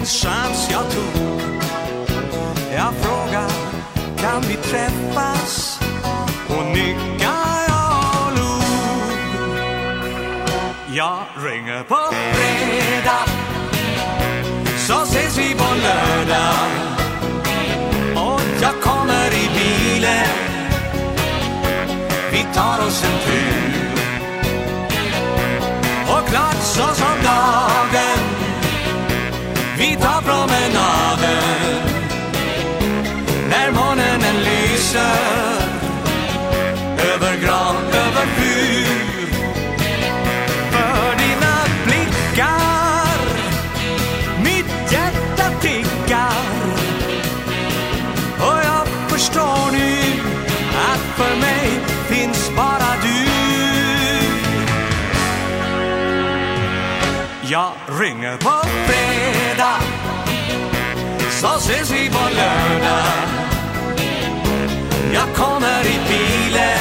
[0.07, 1.23] Chans jag tog.
[2.77, 3.51] Jag frågar,
[4.17, 5.81] kan vi träffas?
[6.49, 8.63] Hon nickar, ja, och log.
[10.95, 11.99] Jag ringer på
[12.33, 13.27] fredag.
[14.79, 16.69] Så ses vi på lördag.
[18.17, 20.27] Och jag kommer i bilen.
[22.33, 23.63] Vi tar oss en tur.
[26.09, 28.02] Och klart så som dagen
[29.93, 31.83] vi tar promenaden
[33.51, 35.63] När månen lyser.
[37.15, 38.87] Över gran, över fyr.
[40.71, 43.19] För dina blickar.
[44.45, 46.43] Mitt hjärta tickar.
[48.39, 49.99] Och jag förstår nu
[50.93, 53.33] att för mig finns bara du.
[57.53, 59.82] Jag ringer på fredag.
[61.43, 63.29] Så ses vi på lördag.
[65.15, 66.79] Jag kommer i bilen.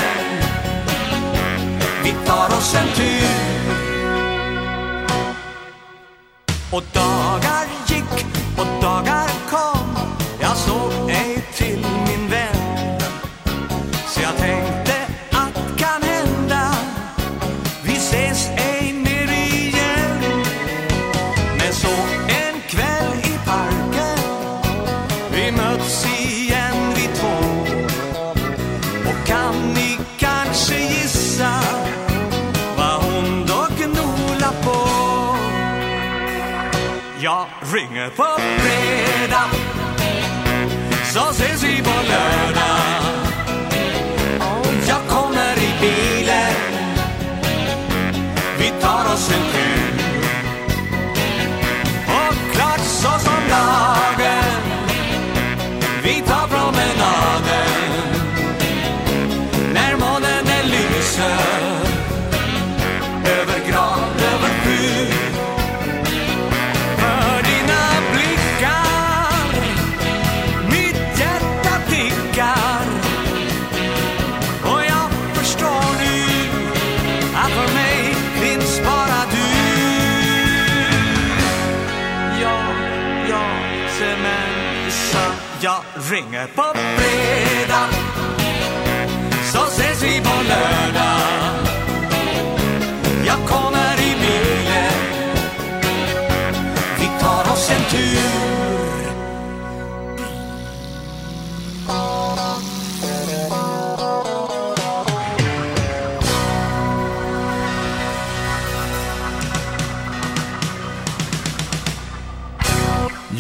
[2.03, 3.30] Vi tar oss en tur.
[6.72, 8.26] Och dagar gick
[8.57, 9.31] och dagar
[37.22, 38.26] jag ringer på
[38.58, 39.50] fredag.
[41.14, 43.02] Så ses vi på lördag.
[44.88, 46.54] Jag kommer i bilen.
[48.60, 49.61] Vi tar oss en
[86.22, 87.41] Jag ringer på fredag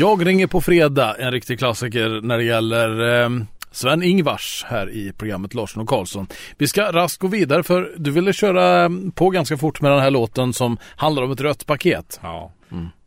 [0.01, 3.29] Jag ringer på fredag, en riktig klassiker när det gäller eh,
[3.71, 6.27] Sven-Ingvars här i programmet Larsson och Karlsson.
[6.57, 10.11] Vi ska raskt gå vidare för du ville köra på ganska fort med den här
[10.11, 12.19] låten som handlar om ett rött paket.
[12.23, 12.51] Ja.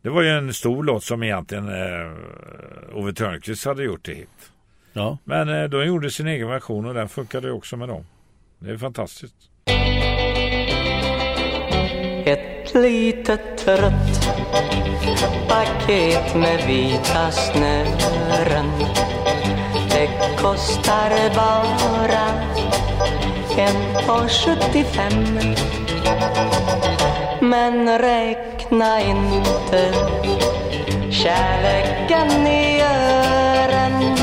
[0.01, 4.51] Det var ju en stor låt som egentligen eh, Ove Thörnqvist hade gjort till hit.
[4.93, 5.17] Ja.
[5.23, 8.05] Men eh, de gjorde sin egen version och den funkade ju också med dem.
[8.59, 9.35] Det är fantastiskt.
[12.25, 14.74] Ett litet rött
[15.85, 18.71] paket med vita snören.
[19.89, 20.09] Det
[20.41, 22.27] kostar bara
[23.57, 25.39] en och 75
[27.41, 29.93] Men räkna inte
[31.11, 34.17] kärleken i ören.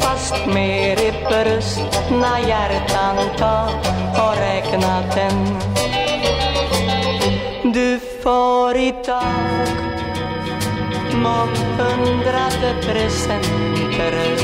[0.00, 3.68] Fast mer i brustna hjärtan ta
[4.18, 5.58] och räkna den.
[7.72, 9.93] Du får idag
[11.16, 14.36] månghundrade presenter.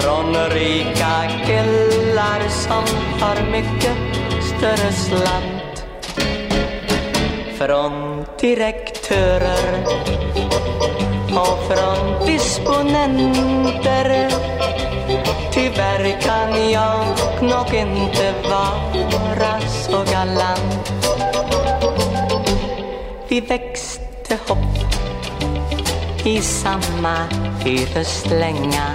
[0.00, 2.84] Från rika killar som
[3.20, 3.96] har mycket
[4.42, 5.84] större slant.
[7.58, 9.84] Från direktörer
[11.30, 14.28] och från disponenter.
[15.52, 17.06] Tyvärr kan jag
[17.42, 20.92] nog inte vara så galant.
[23.28, 24.81] Vi växte hopp
[26.24, 27.16] i samma
[27.64, 28.86] hyreslänga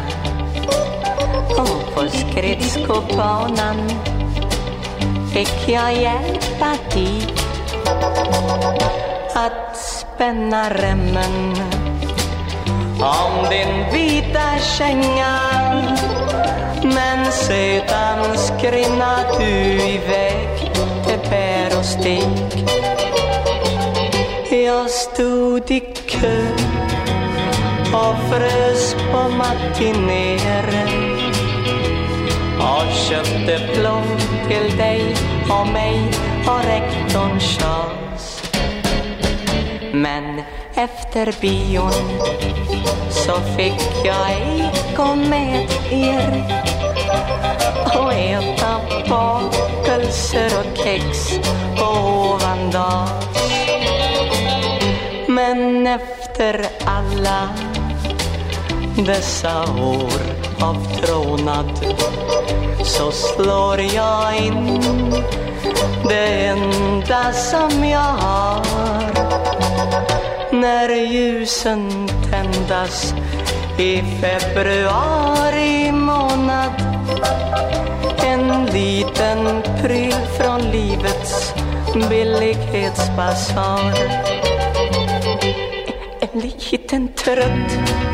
[1.57, 3.89] och på skridskobanan
[5.33, 7.27] fick jag hjälpa dig
[9.35, 11.55] att spänna remmen
[12.99, 15.39] om din vita känga.
[16.83, 19.53] Men sedan skrinna du
[19.83, 20.71] iväg
[21.05, 22.67] till bär och stig
[24.67, 26.66] jag stod i kö
[27.93, 30.87] och frös på matinéer
[32.59, 34.17] och köpte plom
[34.47, 35.15] till dig
[35.49, 36.11] och mig
[36.47, 38.43] och rektorn Charles.
[39.93, 40.41] Men
[40.75, 42.19] efter bion
[43.09, 46.43] så fick jag ej gå med er
[47.99, 48.79] och äta
[49.09, 51.39] bakelser och kex
[51.79, 51.97] på
[52.71, 53.27] dags.
[55.27, 57.49] Men efter alla
[59.05, 60.21] dessa år
[60.61, 61.95] av trånad
[62.83, 64.81] så slår jag in
[66.09, 68.65] det enda som jag har.
[70.51, 73.13] När ljusen tändas
[73.77, 76.71] i februari månad
[78.25, 81.53] en liten pryl från livets
[82.09, 83.93] billighetsbasar.
[86.19, 88.07] En liten trött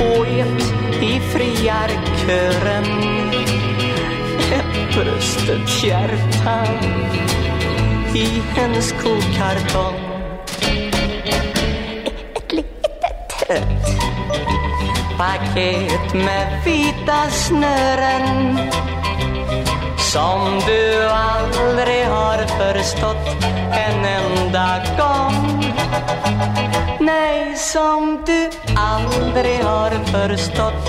[0.00, 0.60] poet
[1.02, 2.84] i friarkören.
[4.52, 6.58] Ett brustet hjärta
[8.14, 9.94] i en skokartong.
[12.04, 13.80] Ett litet
[15.18, 18.58] paket med vita snören
[19.98, 25.69] som du aldrig har förstått en enda gång.
[27.00, 30.88] Nej, som du aldrig har förstått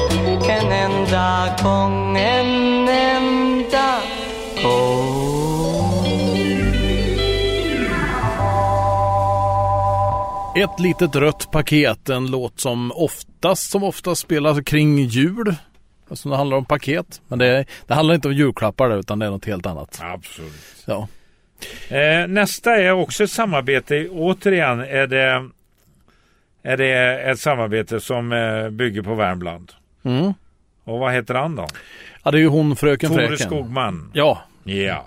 [0.49, 3.99] en enda gång, en enda
[4.63, 5.41] gång
[10.55, 15.55] Ett litet rött paket, en låt som oftast som oftast spelas kring jul.
[16.09, 17.21] Alltså det handlar om paket.
[17.27, 19.99] Men det, det handlar inte om julklappar där, utan det är något helt annat.
[20.01, 20.51] Absolut.
[20.85, 21.07] Ja.
[21.89, 24.07] Eh, nästa är också ett samarbete.
[24.09, 25.49] Återigen är det,
[26.63, 29.71] är det ett samarbete som eh, bygger på Värmland.
[30.03, 30.33] Mm.
[30.83, 31.67] Och vad heter han då?
[32.23, 33.47] Ja, det är ju hon Fröken Tore Fräken.
[33.47, 34.11] Skogman.
[34.13, 34.41] Ja.
[34.63, 35.05] Ja.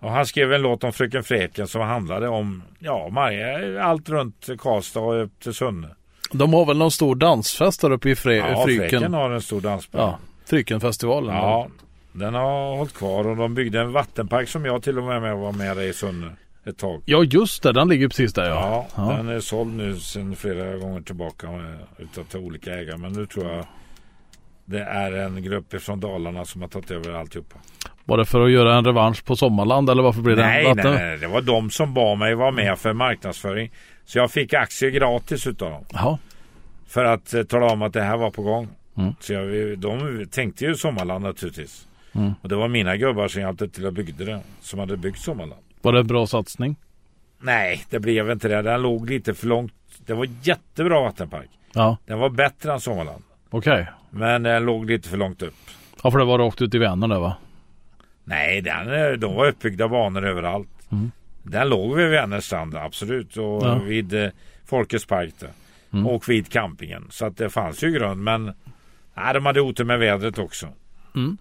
[0.00, 4.48] Och han skrev en låt om Fröken Fräken som handlade om ja, Maja, allt runt
[4.58, 5.88] Karlstad och upp till Sunne.
[6.32, 8.88] De har väl någon stor dansfest där uppe i Fre- Ja, Fryken.
[8.90, 10.04] Fräken har en stor dansband.
[10.04, 11.34] Ja, Frykenfestivalen.
[11.36, 11.68] Ja,
[12.12, 15.52] den har hållit kvar och de byggde en vattenpark som jag till och med var
[15.52, 17.02] med i Sunne ett tag.
[17.04, 17.72] ja, just det.
[17.72, 19.02] Den ligger precis där Ja, ja.
[19.16, 21.62] den är såld nu sedan flera gånger tillbaka eh,
[21.98, 22.96] utav till olika ägare.
[22.96, 23.66] Men nu tror jag
[24.64, 27.56] det är en grupp från Dalarna som har tagit över alltihopa.
[28.04, 30.76] Var det för att göra en revansch på Sommarland eller varför blev det Nej, en
[30.76, 33.70] nej, nej, det var de som bad mig vara med för marknadsföring.
[34.04, 35.84] Så jag fick aktier gratis utav dem.
[35.92, 36.18] Jaha.
[36.88, 38.68] För att eh, tala om att det här var på gång.
[38.96, 39.14] Mm.
[39.20, 41.86] Så jag, de tänkte ju Sommarland naturligtvis.
[42.14, 42.32] Mm.
[42.42, 44.40] Och det var mina gubbar som hjälpte till att bygga det.
[44.60, 45.60] Som hade byggt Sommarland.
[45.82, 46.76] Var det en bra satsning?
[47.40, 48.62] Nej, det blev inte det.
[48.62, 49.72] Den låg lite för långt.
[50.06, 51.48] Det var jättebra vattenpark.
[51.72, 53.22] Ja, Den var bättre än Sommarland.
[53.50, 53.86] okej.
[54.10, 55.54] Men den låg lite för långt upp.
[56.02, 57.36] Ja, för det var rakt ut i Vänern där va?
[58.24, 60.68] Nej, den, eh, de var uppbyggda banor överallt.
[60.92, 61.10] Mm.
[61.42, 63.36] Den låg vid Vänerstrand, absolut.
[63.36, 63.74] Och Ja.
[63.74, 64.30] vid eh,
[64.64, 65.50] Folkets park där.
[65.92, 66.06] Mm.
[66.06, 67.06] Och vid campingen.
[67.10, 68.22] Så att det fanns ju grund.
[68.22, 68.44] Men
[69.14, 70.68] nej, de hade otur med vädret också.
[71.14, 71.36] Mm.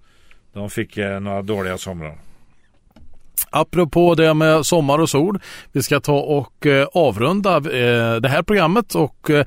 [0.53, 2.17] De fick eh, några dåliga somrar.
[3.49, 5.39] Apropå det med sommar och sol.
[5.71, 9.45] Vi ska ta och eh, avrunda eh, det här programmet och eh,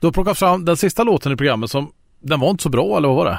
[0.00, 3.08] då plocka fram den sista låten i programmet som den var inte så bra eller
[3.08, 3.38] vad var det?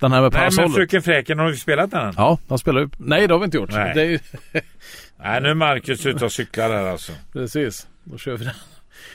[0.00, 0.74] Den här med Nej, men parasollet.
[0.74, 2.14] Fröken Fräken, har vi spelat den?
[2.16, 2.88] Ja, den spelar ju.
[2.98, 3.72] Nej, det har vi inte gjort.
[3.72, 3.98] Nej.
[3.98, 4.18] Ju...
[5.16, 7.12] Nej, nu är Marcus ute och cyklar här alltså.
[7.32, 8.54] Precis, då kör vi den.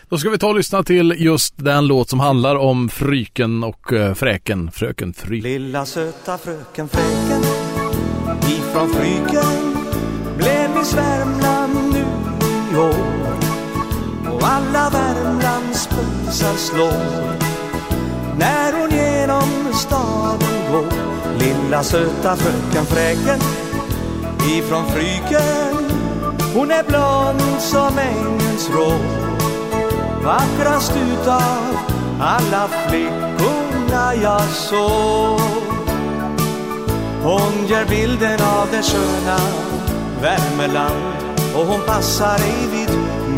[0.09, 3.93] Då ska vi ta och lyssna till just den låt som handlar om Fryken och
[3.93, 5.51] eh, Fräken, Fröken Fryken.
[5.51, 7.41] Lilla söta fröken Fräken
[8.47, 9.75] ifrån Fryken
[10.37, 12.05] blev Miss Värmland nu
[12.73, 13.33] i år.
[14.33, 17.49] Och alla Värmlands pulsar slår
[18.39, 20.93] när hon genom staden går.
[21.39, 23.39] Lilla söta fröken Fräken
[24.57, 25.89] ifrån Fryken
[26.53, 29.28] hon är blond som ängens rå
[30.23, 31.77] vackrast utav
[32.19, 35.39] alla flickorna jag såg.
[37.23, 39.39] Hon ger bilden av det sköna
[40.21, 41.13] Värmeland
[41.55, 42.89] och hon passar ej vid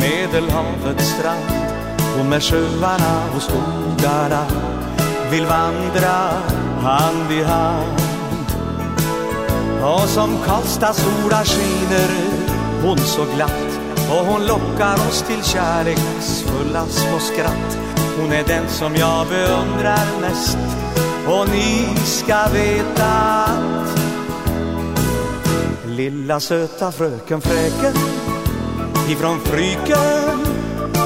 [0.01, 1.51] Medelhavets strand.
[2.19, 4.45] Och med sjöarna och skogarna
[5.32, 6.29] vill vandra
[6.82, 8.01] hand i hand.
[9.84, 12.09] Och som Karlstads sola skiner
[12.84, 13.70] hon så glatt
[14.10, 17.78] och hon lockar oss till kärleksfulla små skratt.
[18.22, 20.58] Hon är den som jag beundrar mest.
[21.28, 23.99] Och ni ska veta att
[25.86, 27.93] Lilla söta fröken Fräken
[29.10, 30.45] ifrån Fryken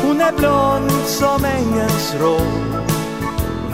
[0.04, 2.40] Hon är blond som ängens rå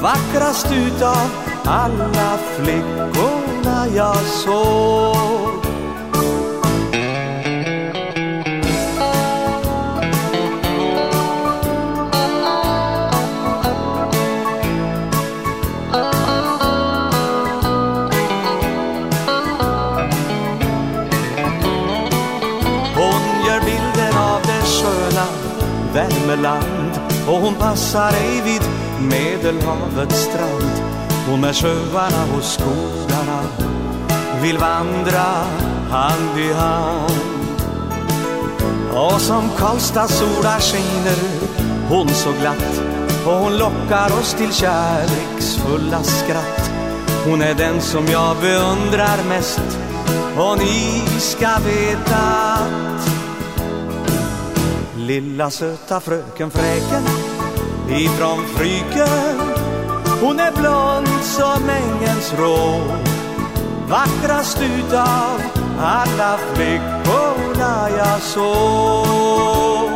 [0.02, 1.30] Vackrast utav
[1.66, 5.71] alla flickorna jag såg.
[27.32, 28.62] Och hon passar ej vid
[29.10, 30.72] Medelhavets strand.
[31.30, 33.42] Hon med sjöarna och skogarna.
[34.42, 35.26] Vill vandra
[35.90, 37.12] hand i hand.
[38.94, 41.18] Och som Karlstads sola skiner
[41.90, 42.82] hon så glatt.
[43.26, 46.72] Och hon lockar oss till kärleksfulla skratt.
[47.26, 49.80] Hon är den som jag beundrar mest.
[50.38, 52.18] Och ni ska veta
[52.54, 53.21] att
[55.12, 57.04] Lilla söta fröken Fräken
[57.90, 59.40] ifrån Fryken
[60.22, 62.82] Hon är blond som ängens rå
[63.90, 65.42] Vackrast utav
[65.80, 69.92] alla flickorna jag såg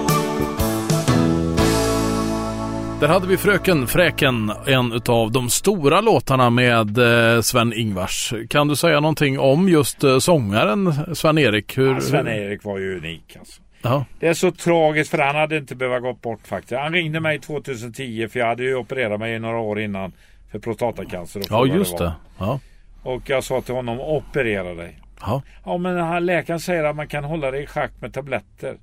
[3.00, 8.34] Där hade vi Fröken Fräken, en utav de stora låtarna med eh, Sven-Ingvars.
[8.50, 11.78] Kan du säga någonting om just eh, sångaren Sven-Erik?
[11.78, 13.65] Hur, Ja, Sven-Erik var ju unik alltså.
[13.86, 16.80] Ja, Det är så tragiskt för han hade inte behövt gå bort faktiskt.
[16.80, 20.12] Han ringde mig 2010 för jag hade ju opererat mig några år innan
[20.52, 21.40] för prostatacancer.
[21.40, 22.14] och ja just det.
[22.38, 22.60] Ja.
[23.04, 25.00] Och jag sa till honom, operera dig.
[25.22, 25.42] Ja.
[25.66, 28.78] Ja men han, läkaren säger att man kan hålla dig i schack med tabletter.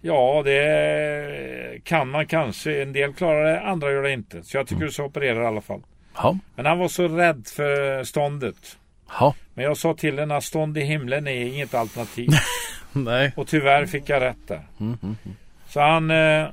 [0.00, 2.82] Ja, det kan man kanske.
[2.82, 4.42] En del klarar det, andra gör det inte.
[4.42, 4.86] Så jag tycker mm.
[4.86, 5.82] du ska operera i alla fall.
[6.16, 6.38] Ja.
[6.56, 8.78] Men han var så rädd för ståndet.
[9.20, 9.34] Ja.
[9.54, 12.30] Men jag sa till henne att stånd i himlen är inget alternativ.
[12.92, 13.32] Nej.
[13.36, 14.62] Och tyvärr fick jag rätt där.
[14.80, 15.36] Mm, mm, mm.
[15.68, 16.48] Så han eh,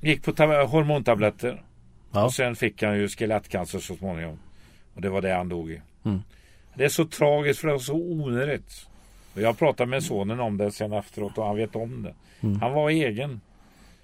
[0.00, 0.30] gick på
[0.66, 1.62] hormontabletter.
[2.12, 2.24] Ja.
[2.24, 4.38] Och sen fick han ju skelettcancer så småningom.
[4.94, 5.80] Och det var det han dog i.
[6.04, 6.22] Mm.
[6.74, 8.86] Det är så tragiskt för det är så onödigt.
[9.34, 12.14] Och jag pratade med sonen om det sen efteråt och han vet om det.
[12.46, 12.60] Mm.
[12.60, 13.40] Han var egen.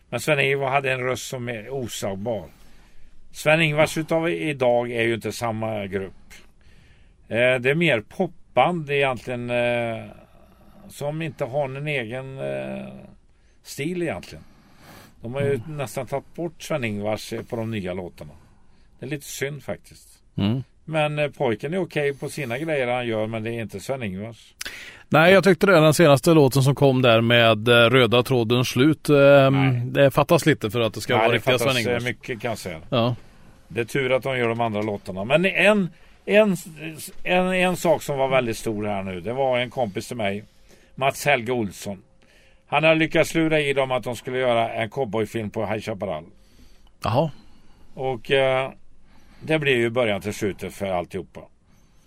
[0.08, 2.44] Men Sven-Ingvar hade en röst som är osagbar.
[3.32, 6.34] Sven-Ingvars utav idag är ju inte samma grupp.
[7.29, 9.51] Eh, det är mer popband egentligen.
[9.51, 10.05] Eh,
[10.89, 12.87] som inte har en egen eh,
[13.62, 14.45] stil egentligen.
[15.22, 15.77] De har ju mm.
[15.77, 18.33] nästan tagit bort Sven-Ingvars eh, på de nya låtarna.
[18.99, 20.09] Det är lite synd faktiskt.
[20.37, 20.62] Mm.
[20.85, 24.55] Men pojken är okej på sina grejer han gör men det är inte Sven-Ingvars.
[25.09, 25.81] Nej, jag tyckte det.
[25.81, 29.09] Den senaste låten som kom där med Röda tråden slut.
[29.09, 29.51] Eh,
[29.85, 31.85] det fattas lite för att det ska Nej, vara riktiga Sven-Ingvars.
[31.85, 32.81] Det fattas mycket kan jag säga.
[32.89, 33.16] Ja.
[33.68, 35.25] Det är tur att de gör de andra låtarna.
[35.25, 35.91] Men en,
[36.25, 36.57] en,
[37.22, 39.20] en, en sak som var väldigt stor här nu.
[39.20, 40.45] Det var en kompis till mig.
[40.95, 42.03] Mats Helge Olsson.
[42.66, 46.25] Han har lyckats lura i dem att de skulle göra en cowboyfilm på High Chaparral.
[47.03, 47.31] Jaha.
[47.95, 48.70] Och eh,
[49.41, 51.41] det blev ju början till slutet för alltihopa.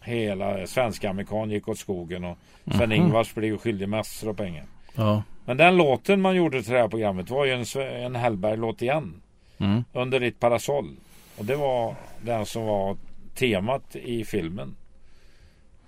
[0.01, 4.63] Hela svenska amerikan gick åt skogen och Sven-Ingvars blev ju skyldig massor av pengar.
[4.95, 5.23] Ja.
[5.45, 9.21] Men den låten man gjorde till det här programmet var ju en, en Hellberg-låt igen.
[9.57, 9.83] Mm.
[9.93, 10.95] Under ditt parasoll.
[11.37, 12.97] Och det var den som var
[13.37, 14.75] temat i filmen.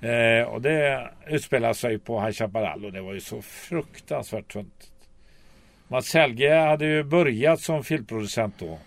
[0.01, 4.91] Eh, och det utspelar sig på High Chaparral och det var ju så fruktansvärt tunt.
[5.87, 8.79] Mats Helge hade ju börjat som filmproducent då.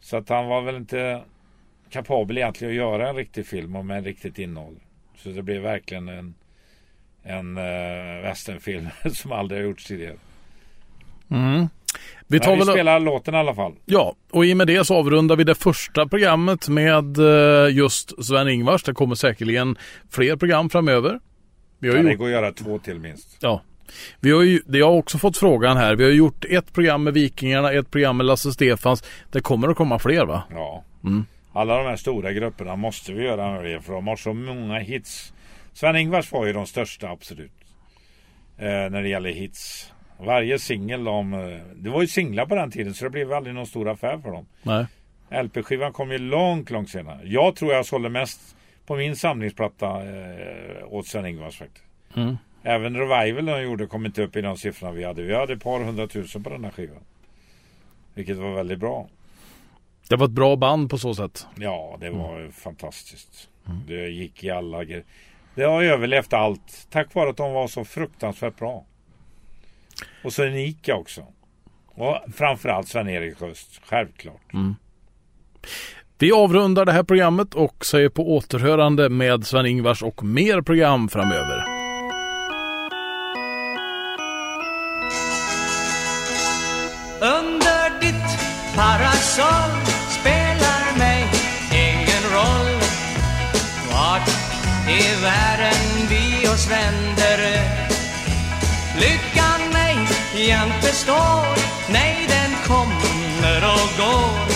[0.00, 1.22] Så att han var väl inte
[1.90, 4.76] kapabel egentligen att göra en riktig film och med en riktigt innehåll.
[5.16, 6.34] Så det blev verkligen en,
[7.22, 10.16] en eh, uh, westernfilm som aldrig har gjorts tidigare.
[11.30, 11.68] Mm.
[12.26, 12.66] Vi, tar vi väl...
[12.66, 13.74] spelar låten i alla fall.
[13.84, 18.24] Ja, och i och med det så avrundar vi det första programmet med uh, just
[18.24, 18.82] Sven-Ingvars.
[18.82, 19.78] Det kommer säkerligen
[20.10, 21.20] fler program framöver.
[21.78, 22.10] Vi har ja, gjort...
[22.10, 23.36] Det går att göra två till minst.
[23.40, 23.62] Ja.
[24.20, 25.96] Vi har ju, det har också fått frågan här.
[25.96, 29.04] Vi har gjort ett program med Vikingarna, ett program med Lasse Stefans.
[29.30, 30.42] Det kommer att komma fler va?
[30.50, 30.84] Ja.
[31.04, 31.24] Mm.
[31.52, 35.32] Alla de här stora grupperna måste vi göra med för de har så många hits.
[35.72, 37.52] Sven-Ingvars var ju de största absolut.
[38.58, 39.92] Eh, när det gäller hits.
[40.24, 41.34] Varje singel de...
[41.34, 44.18] Eh, det var ju singlar på den tiden så det blev aldrig någon stor affär
[44.18, 44.46] för dem.
[44.62, 44.86] Nej.
[45.30, 47.20] LP-skivan kom ju långt, långt senare.
[47.24, 48.56] Jag tror jag sålde mest
[48.86, 51.84] på min samlingsplatta eh, åt Sven-Ingvars faktiskt.
[52.16, 52.36] Mm.
[52.62, 55.22] Även Revival de gjorde kom inte upp i de siffrorna vi hade.
[55.22, 57.02] Vi hade ett par hundratusen på den här skivan.
[58.14, 59.08] Vilket var väldigt bra.
[60.08, 61.46] Det var ett bra band på så sätt.
[61.56, 62.52] Ja, det var mm.
[62.52, 63.48] fantastiskt.
[63.66, 63.80] Mm.
[63.86, 64.84] Det gick i alla
[65.54, 66.86] Det har överlevt allt.
[66.90, 68.84] Tack vare att de var så fruktansvärt bra.
[70.24, 71.26] Och så unika också.
[71.86, 74.52] Och framförallt Sven-Erik Röst, självklart.
[74.52, 74.74] Mm.
[76.18, 81.64] Vi avrundar det här programmet och säger på återhörande med Sven-Ingvars och mer program framöver.
[87.20, 89.80] Under ditt parasoll
[94.90, 97.19] i världen vi oss vänder
[100.50, 101.46] jämte står
[101.92, 104.46] Nej, den kommer och går.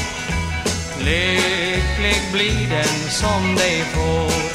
[0.99, 4.55] Lycklig blir den som dig får.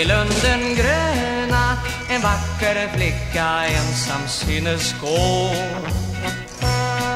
[0.00, 1.76] I lunden gröna
[2.10, 5.50] en vacker flicka ensam synes gå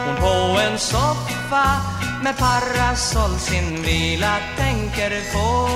[0.06, 1.66] Hon på en soffa
[2.22, 5.68] med parasoll sin vila tänker på.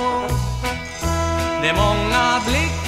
[1.62, 2.85] Det är många blickar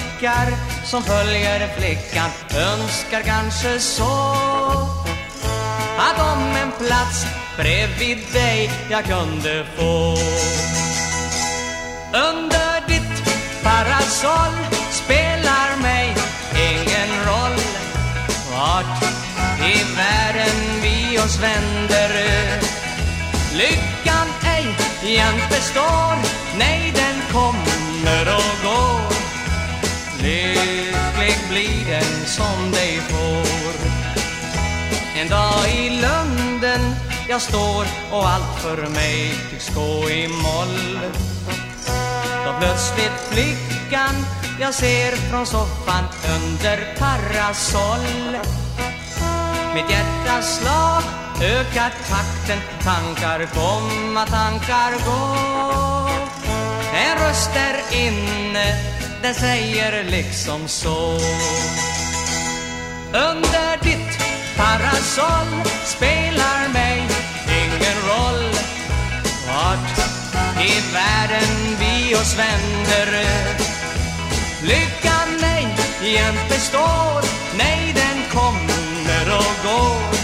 [0.84, 4.36] som följer flickan Önskar kanske så.
[5.98, 10.16] Att om en plats bredvid dig jag kunde få.
[12.30, 13.22] Under ditt
[13.62, 14.56] parasoll
[14.90, 16.14] spelar mig
[16.54, 17.58] ingen roll
[18.52, 19.02] Vart
[19.60, 22.10] i världen vi oss vänder.
[23.54, 29.17] Lyckan ej jämt består Nej, den kommer och går.
[30.22, 33.74] Lycklig blir den som dig får.
[35.20, 36.94] En dag i lunden
[37.28, 40.98] jag står och allt för mig tycks gå i moll.
[42.44, 44.14] Då plötsligt flickan
[44.60, 46.04] jag ser från soffan
[46.36, 48.38] under parasoll.
[49.74, 51.02] Mitt hjärtas slag
[51.42, 55.48] ökar takten Tankar komma, tankar gå.
[56.94, 61.18] En röst där inne, den säger liksom så.
[63.12, 64.18] Under ditt
[64.56, 67.02] parasoll spelar mig
[67.48, 68.50] ingen roll
[69.48, 69.98] vart
[70.60, 73.24] i världen vi oss vänder.
[74.62, 75.66] Lyckan nej
[76.02, 77.22] jämt består
[77.58, 80.18] Nej den kommer och går.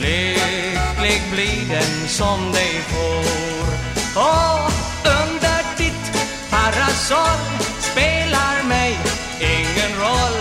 [0.00, 3.68] Lycklig blir den som dig får.
[4.14, 4.72] Och
[5.04, 6.12] under ditt
[6.50, 8.98] parasoll spelar mig
[9.40, 10.38] ingen roll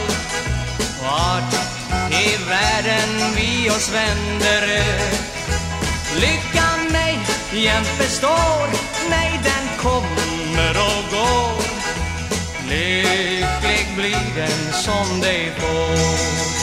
[1.03, 1.53] Vart
[2.11, 4.81] i världen vi oss vänder.
[6.15, 7.19] Lyckan mig
[7.53, 8.67] jämt består
[9.09, 11.61] Nej den kommer och går.
[12.69, 16.56] Lycklig blir den som dig får.